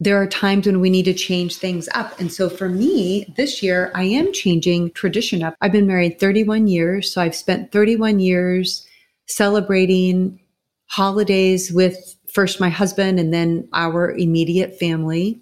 There 0.00 0.20
are 0.20 0.26
times 0.26 0.66
when 0.66 0.80
we 0.80 0.90
need 0.90 1.04
to 1.04 1.14
change 1.14 1.56
things 1.56 1.88
up. 1.94 2.18
And 2.18 2.32
so 2.32 2.48
for 2.48 2.68
me, 2.68 3.32
this 3.36 3.62
year, 3.62 3.92
I 3.94 4.04
am 4.04 4.32
changing 4.32 4.90
tradition 4.90 5.42
up. 5.42 5.54
I've 5.60 5.72
been 5.72 5.86
married 5.86 6.18
31 6.18 6.66
years. 6.66 7.12
So 7.12 7.20
I've 7.20 7.34
spent 7.34 7.70
31 7.72 8.18
years 8.20 8.86
celebrating 9.26 10.40
holidays 10.86 11.72
with 11.72 12.16
first 12.32 12.60
my 12.60 12.68
husband 12.68 13.20
and 13.20 13.32
then 13.32 13.68
our 13.72 14.10
immediate 14.10 14.78
family. 14.78 15.40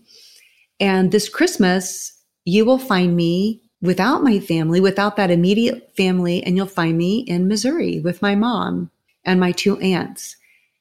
And 0.79 1.11
this 1.11 1.29
Christmas, 1.29 2.13
you 2.45 2.65
will 2.65 2.79
find 2.79 3.17
me 3.17 3.63
without 3.81 4.23
my 4.23 4.39
family, 4.39 4.81
without 4.81 5.17
that 5.17 5.31
immediate 5.31 5.95
family, 5.97 6.43
and 6.45 6.57
you'll 6.57 6.67
find 6.67 6.97
me 6.97 7.21
in 7.21 7.49
Missouri 7.49 8.01
with 8.01 8.23
my 8.23 8.35
mom 8.35 8.91
and 9.25 9.41
my 9.41 9.53
two 9.53 9.79
aunts. 9.79 10.37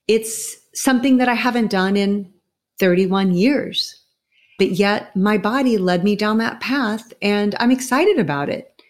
It's 0.08 0.58
something 0.74 1.18
that 1.18 1.30
I 1.30 1.34
haven't 1.34 1.72
done 1.72 1.96
in 1.96 2.32
31 2.82 3.32
years. 3.32 3.96
But 4.60 4.72
yet 4.72 5.16
my 5.16 5.38
body 5.38 5.78
led 5.78 6.04
me 6.04 6.18
down 6.18 6.38
that 6.40 6.60
path 6.60 7.14
and 7.22 7.56
I'm 7.60 7.72
excited 7.72 8.20
about 8.20 8.50
it. 8.50 8.82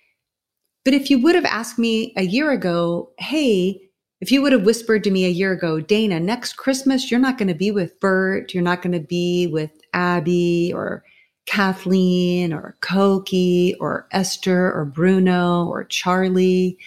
But 0.83 0.95
if 0.95 1.11
you 1.11 1.21
would 1.21 1.35
have 1.35 1.45
asked 1.45 1.77
me 1.77 2.13
a 2.17 2.23
year 2.23 2.51
ago, 2.51 3.11
hey, 3.19 3.79
if 4.19 4.31
you 4.31 4.41
would 4.41 4.53
have 4.53 4.65
whispered 4.65 5.03
to 5.03 5.11
me 5.11 5.25
a 5.25 5.29
year 5.29 5.51
ago, 5.51 5.79
Dana, 5.79 6.19
next 6.19 6.53
Christmas, 6.53 7.11
you're 7.11 7.19
not 7.19 7.37
going 7.37 7.47
to 7.47 7.53
be 7.53 7.69
with 7.69 7.99
Bert, 7.99 8.53
you're 8.53 8.63
not 8.63 8.81
going 8.81 8.93
to 8.93 8.99
be 8.99 9.47
with 9.47 9.71
Abby 9.93 10.71
or 10.73 11.03
Kathleen 11.45 12.53
or 12.53 12.77
Koki 12.81 13.75
or 13.79 14.07
Esther 14.11 14.71
or 14.73 14.85
Bruno 14.85 15.67
or 15.67 15.83
Charlie. 15.83 16.77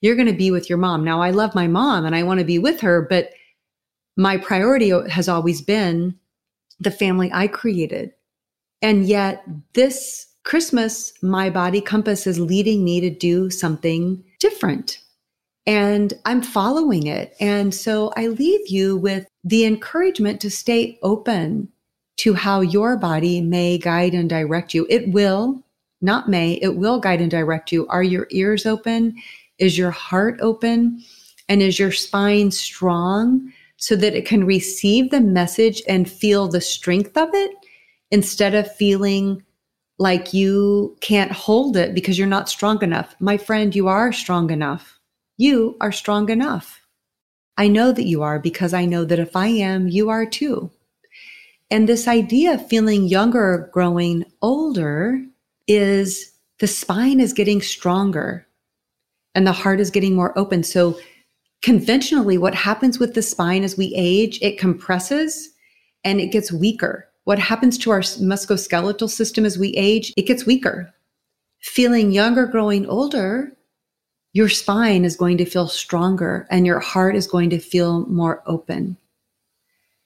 You're 0.00 0.16
going 0.16 0.26
to 0.26 0.32
be 0.32 0.50
with 0.50 0.68
your 0.68 0.78
mom. 0.78 1.02
Now, 1.02 1.22
I 1.22 1.30
love 1.30 1.54
my 1.54 1.66
mom 1.66 2.04
and 2.04 2.14
I 2.14 2.22
want 2.22 2.40
to 2.40 2.44
be 2.44 2.58
with 2.58 2.80
her, 2.80 3.06
but 3.08 3.30
my 4.16 4.36
priority 4.36 4.90
has 5.08 5.28
always 5.28 5.62
been 5.62 6.18
the 6.82 6.90
family 6.90 7.30
I 7.32 7.46
created. 7.46 8.12
And 8.80 9.06
yet, 9.06 9.44
this 9.74 10.26
Christmas, 10.44 11.12
my 11.22 11.50
body 11.50 11.80
compass 11.80 12.26
is 12.26 12.40
leading 12.40 12.84
me 12.84 13.00
to 13.00 13.10
do 13.10 13.48
something 13.50 14.22
different. 14.40 14.98
And 15.66 16.12
I'm 16.24 16.42
following 16.42 17.06
it. 17.06 17.36
And 17.38 17.72
so 17.72 18.12
I 18.16 18.26
leave 18.26 18.68
you 18.68 18.96
with 18.96 19.26
the 19.44 19.64
encouragement 19.64 20.40
to 20.40 20.50
stay 20.50 20.98
open 21.02 21.68
to 22.18 22.34
how 22.34 22.60
your 22.60 22.96
body 22.96 23.40
may 23.40 23.78
guide 23.78 24.14
and 24.14 24.28
direct 24.28 24.74
you. 24.74 24.86
It 24.90 25.12
will, 25.12 25.62
not 26.00 26.28
may, 26.28 26.54
it 26.54 26.76
will 26.76 26.98
guide 26.98 27.20
and 27.20 27.30
direct 27.30 27.70
you. 27.70 27.86
Are 27.86 28.02
your 28.02 28.26
ears 28.30 28.66
open? 28.66 29.14
Is 29.58 29.78
your 29.78 29.92
heart 29.92 30.40
open? 30.40 31.02
And 31.48 31.62
is 31.62 31.78
your 31.78 31.92
spine 31.92 32.50
strong 32.50 33.52
so 33.82 33.96
that 33.96 34.14
it 34.14 34.24
can 34.24 34.44
receive 34.44 35.10
the 35.10 35.20
message 35.20 35.82
and 35.88 36.08
feel 36.08 36.46
the 36.46 36.60
strength 36.60 37.16
of 37.16 37.28
it 37.34 37.50
instead 38.12 38.54
of 38.54 38.72
feeling 38.76 39.42
like 39.98 40.32
you 40.32 40.96
can't 41.00 41.32
hold 41.32 41.76
it 41.76 41.92
because 41.92 42.16
you're 42.16 42.28
not 42.28 42.48
strong 42.48 42.80
enough? 42.84 43.16
My 43.18 43.36
friend, 43.36 43.74
you 43.74 43.88
are 43.88 44.12
strong 44.12 44.50
enough. 44.50 45.00
You 45.36 45.76
are 45.80 45.90
strong 45.90 46.28
enough. 46.28 46.80
I 47.58 47.66
know 47.66 47.90
that 47.90 48.06
you 48.06 48.22
are 48.22 48.38
because 48.38 48.72
I 48.72 48.84
know 48.84 49.04
that 49.04 49.18
if 49.18 49.34
I 49.34 49.48
am, 49.48 49.88
you 49.88 50.10
are 50.10 50.26
too. 50.26 50.70
And 51.68 51.88
this 51.88 52.06
idea 52.06 52.54
of 52.54 52.68
feeling 52.68 53.08
younger, 53.08 53.68
growing 53.72 54.24
older 54.42 55.20
is 55.66 56.32
the 56.60 56.68
spine 56.68 57.18
is 57.18 57.32
getting 57.32 57.60
stronger 57.60 58.46
and 59.34 59.44
the 59.44 59.50
heart 59.50 59.80
is 59.80 59.90
getting 59.90 60.14
more 60.14 60.38
open. 60.38 60.62
So, 60.62 61.00
conventionally, 61.62 62.38
what 62.38 62.54
happens 62.54 62.98
with 62.98 63.14
the 63.14 63.22
spine 63.22 63.64
as 63.64 63.76
we 63.76 63.92
age, 63.96 64.38
it 64.42 64.58
compresses 64.58 65.50
and 66.04 66.20
it 66.20 66.32
gets 66.32 66.52
weaker. 66.52 67.08
What 67.24 67.38
happens 67.38 67.78
to 67.78 67.90
our 67.92 68.00
musculoskeletal 68.00 69.08
system 69.08 69.44
as 69.44 69.58
we 69.58 69.68
age, 69.70 70.12
it 70.16 70.26
gets 70.26 70.44
weaker. 70.44 70.92
Feeling 71.60 72.10
younger, 72.10 72.46
growing 72.46 72.86
older, 72.86 73.52
your 74.32 74.48
spine 74.48 75.04
is 75.04 75.16
going 75.16 75.36
to 75.38 75.44
feel 75.44 75.68
stronger 75.68 76.46
and 76.50 76.66
your 76.66 76.80
heart 76.80 77.14
is 77.14 77.28
going 77.28 77.50
to 77.50 77.58
feel 77.58 78.06
more 78.06 78.42
open. 78.46 78.96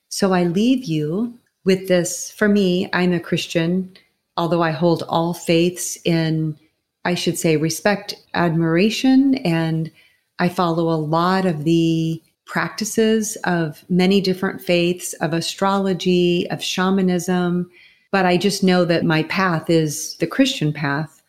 So 0.09 0.33
I 0.33 0.43
leave 0.43 0.85
you 0.85 1.37
with 1.65 1.87
this, 1.87 2.31
for 2.31 2.47
me, 2.47 2.87
I'm 2.93 3.13
a 3.13 3.19
Christian, 3.19 3.97
although 4.37 4.61
I 4.61 4.71
hold 4.71 5.03
all 5.09 5.33
faiths 5.33 5.97
in, 6.05 6.57
I 7.03 7.15
should 7.15 7.37
say, 7.37 7.57
respect, 7.57 8.15
admiration, 8.33 9.35
and 9.35 9.91
I 10.39 10.49
follow 10.49 10.89
a 10.89 10.97
lot 10.99 11.45
of 11.45 11.63
the 11.63 12.21
practices 12.45 13.35
of 13.43 13.83
many 13.89 14.21
different 14.21 14.61
faiths, 14.61 15.13
of 15.13 15.33
astrology, 15.33 16.49
of 16.49 16.63
shamanism. 16.63 17.69
But 18.11 18.25
I 18.25 18.37
just 18.37 18.63
know 18.63 18.85
that 18.85 19.03
my 19.03 19.23
path 19.23 19.69
is 19.69 20.15
the 20.17 20.27
Christian 20.27 20.71
path. 20.71 21.21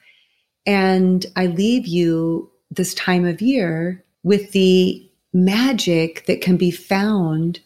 And 0.64 1.26
I 1.34 1.46
leave 1.46 1.86
you 1.86 2.50
this 2.70 2.94
time 2.94 3.26
of 3.26 3.42
year 3.42 4.02
with 4.22 4.52
the 4.52 5.04
magic 5.32 6.26
that 6.26 6.40
can 6.40 6.56
be 6.56 6.70
found 6.70 7.60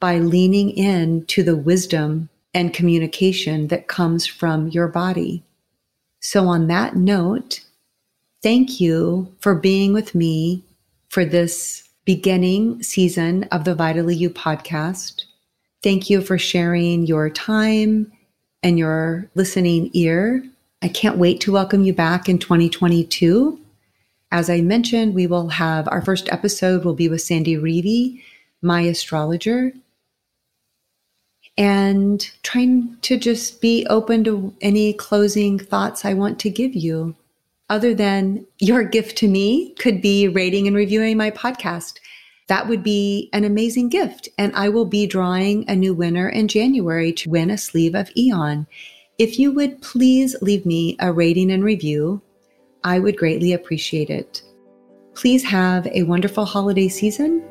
by 0.00 0.18
leaning 0.18 0.70
in 0.70 1.24
to 1.26 1.42
the 1.42 1.56
wisdom 1.56 2.28
and 2.52 2.74
communication 2.74 3.68
that 3.68 3.88
comes 3.88 4.26
from 4.26 4.68
your 4.68 4.88
body. 4.88 5.42
So, 6.20 6.46
on 6.46 6.68
that 6.68 6.96
note, 6.96 7.60
thank 8.42 8.80
you 8.80 9.34
for 9.40 9.54
being 9.54 9.92
with 9.92 10.14
me 10.14 10.63
for 11.14 11.24
this 11.24 11.88
beginning 12.04 12.82
season 12.82 13.44
of 13.52 13.62
the 13.62 13.72
Vitally 13.72 14.16
You 14.16 14.30
podcast. 14.30 15.22
Thank 15.80 16.10
you 16.10 16.20
for 16.20 16.38
sharing 16.38 17.06
your 17.06 17.30
time 17.30 18.10
and 18.64 18.80
your 18.80 19.30
listening 19.36 19.90
ear. 19.92 20.44
I 20.82 20.88
can't 20.88 21.16
wait 21.16 21.40
to 21.42 21.52
welcome 21.52 21.84
you 21.84 21.92
back 21.92 22.28
in 22.28 22.40
2022. 22.40 23.60
As 24.32 24.50
I 24.50 24.60
mentioned, 24.60 25.14
we 25.14 25.28
will 25.28 25.50
have 25.50 25.86
our 25.86 26.02
first 26.02 26.28
episode 26.32 26.84
will 26.84 26.94
be 26.94 27.08
with 27.08 27.22
Sandy 27.22 27.56
Reedy, 27.56 28.20
my 28.60 28.80
astrologer, 28.80 29.72
and 31.56 32.28
trying 32.42 32.96
to 33.02 33.16
just 33.16 33.60
be 33.60 33.86
open 33.88 34.24
to 34.24 34.52
any 34.60 34.92
closing 34.92 35.60
thoughts 35.60 36.04
I 36.04 36.14
want 36.14 36.40
to 36.40 36.50
give 36.50 36.74
you. 36.74 37.14
Other 37.70 37.94
than 37.94 38.46
your 38.58 38.84
gift 38.84 39.16
to 39.18 39.28
me 39.28 39.74
could 39.78 40.02
be 40.02 40.28
rating 40.28 40.66
and 40.66 40.76
reviewing 40.76 41.16
my 41.16 41.30
podcast. 41.30 41.98
That 42.48 42.68
would 42.68 42.82
be 42.82 43.30
an 43.32 43.44
amazing 43.44 43.88
gift. 43.88 44.28
And 44.36 44.54
I 44.54 44.68
will 44.68 44.84
be 44.84 45.06
drawing 45.06 45.68
a 45.68 45.74
new 45.74 45.94
winner 45.94 46.28
in 46.28 46.48
January 46.48 47.12
to 47.14 47.30
win 47.30 47.50
a 47.50 47.56
sleeve 47.56 47.94
of 47.94 48.10
Aeon. 48.16 48.66
If 49.18 49.38
you 49.38 49.52
would 49.52 49.80
please 49.80 50.36
leave 50.42 50.66
me 50.66 50.96
a 51.00 51.12
rating 51.12 51.50
and 51.50 51.64
review, 51.64 52.20
I 52.82 52.98
would 52.98 53.16
greatly 53.16 53.52
appreciate 53.52 54.10
it. 54.10 54.42
Please 55.14 55.42
have 55.44 55.86
a 55.86 56.02
wonderful 56.02 56.44
holiday 56.44 56.88
season 56.88 57.42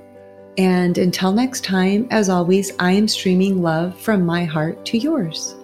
and 0.57 0.97
until 0.97 1.31
next 1.31 1.63
time, 1.63 2.07
as 2.11 2.29
always, 2.29 2.71
I 2.77 2.91
am 2.91 3.07
streaming 3.07 3.61
love 3.61 3.99
from 3.99 4.25
my 4.25 4.45
heart 4.45 4.85
to 4.85 4.97
yours. 4.97 5.55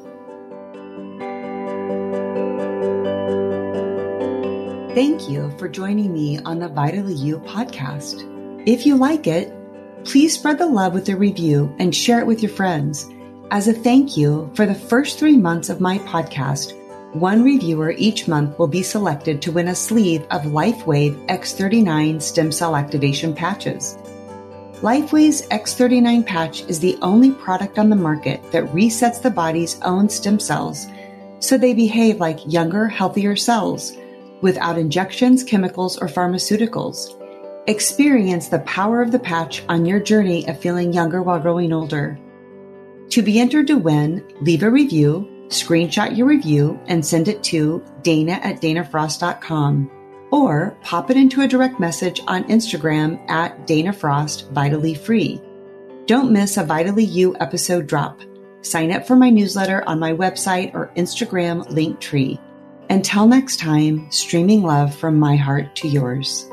Thank 4.99 5.29
you 5.29 5.49
for 5.57 5.69
joining 5.69 6.13
me 6.13 6.39
on 6.39 6.59
the 6.59 6.67
Vitally 6.67 7.13
You 7.13 7.39
podcast. 7.39 8.27
If 8.67 8.85
you 8.85 8.97
like 8.97 9.27
it, 9.27 9.49
please 10.03 10.33
spread 10.33 10.57
the 10.57 10.67
love 10.67 10.93
with 10.93 11.07
a 11.07 11.15
review 11.15 11.73
and 11.79 11.95
share 11.95 12.19
it 12.19 12.27
with 12.27 12.43
your 12.43 12.51
friends. 12.51 13.09
As 13.49 13.69
a 13.69 13.73
thank 13.73 14.17
you 14.17 14.51
for 14.55 14.65
the 14.65 14.75
first 14.75 15.17
three 15.17 15.37
months 15.37 15.69
of 15.69 15.79
my 15.79 15.99
podcast, 15.99 16.73
one 17.15 17.45
reviewer 17.45 17.91
each 17.91 18.27
month 18.27 18.59
will 18.59 18.67
be 18.67 18.83
selected 18.83 19.41
to 19.41 19.53
win 19.53 19.69
a 19.69 19.73
sleeve 19.73 20.27
of 20.31 20.41
LifeWave 20.41 21.27
X39 21.27 22.21
stem 22.21 22.51
cell 22.51 22.75
activation 22.75 23.33
patches. 23.33 23.97
LifeWave's 24.81 25.47
X39 25.47 26.25
patch 26.25 26.63
is 26.63 26.81
the 26.81 26.97
only 27.01 27.31
product 27.31 27.79
on 27.79 27.89
the 27.89 27.95
market 27.95 28.43
that 28.51 28.65
resets 28.73 29.21
the 29.21 29.31
body's 29.31 29.79
own 29.81 30.09
stem 30.09 30.41
cells 30.41 30.87
so 31.39 31.57
they 31.57 31.73
behave 31.73 32.19
like 32.19 32.39
younger, 32.45 32.89
healthier 32.89 33.37
cells 33.37 33.93
without 34.41 34.77
injections, 34.77 35.43
chemicals, 35.43 35.97
or 35.97 36.07
pharmaceuticals. 36.07 37.15
Experience 37.67 38.47
the 38.47 38.59
power 38.59 39.01
of 39.01 39.11
the 39.11 39.19
patch 39.19 39.63
on 39.69 39.85
your 39.85 39.99
journey 39.99 40.47
of 40.47 40.59
feeling 40.59 40.93
younger 40.93 41.21
while 41.21 41.39
growing 41.39 41.71
older. 41.71 42.19
To 43.09 43.21
be 43.21 43.39
entered 43.39 43.67
to 43.67 43.77
win, 43.77 44.23
leave 44.41 44.63
a 44.63 44.69
review, 44.69 45.27
screenshot 45.47 46.15
your 46.15 46.27
review, 46.27 46.79
and 46.87 47.05
send 47.05 47.27
it 47.27 47.43
to 47.43 47.83
dana 48.01 48.33
at 48.43 48.61
danafrost.com 48.61 49.91
or 50.31 50.77
pop 50.81 51.09
it 51.09 51.17
into 51.17 51.41
a 51.41 51.47
direct 51.47 51.79
message 51.79 52.21
on 52.27 52.43
Instagram 52.45 53.19
at 53.29 53.65
Dana 53.65 53.91
Frost 53.91 54.49
Vitally 54.51 54.93
Free. 54.93 55.41
Don't 56.05 56.31
miss 56.31 56.57
a 56.57 56.63
Vitally 56.63 57.03
You 57.03 57.35
episode 57.39 57.87
drop. 57.87 58.21
Sign 58.61 58.91
up 58.91 59.07
for 59.07 59.15
my 59.15 59.29
newsletter 59.29 59.83
on 59.87 59.99
my 59.99 60.13
website 60.13 60.73
or 60.73 60.91
Instagram 60.95 61.69
link 61.69 61.99
tree. 61.99 62.39
Until 62.91 63.27
next 63.27 63.59
time, 63.59 64.09
streaming 64.09 64.63
love 64.63 64.95
from 64.95 65.19
my 65.19 65.35
heart 65.35 65.75
to 65.75 65.87
yours. 65.87 66.49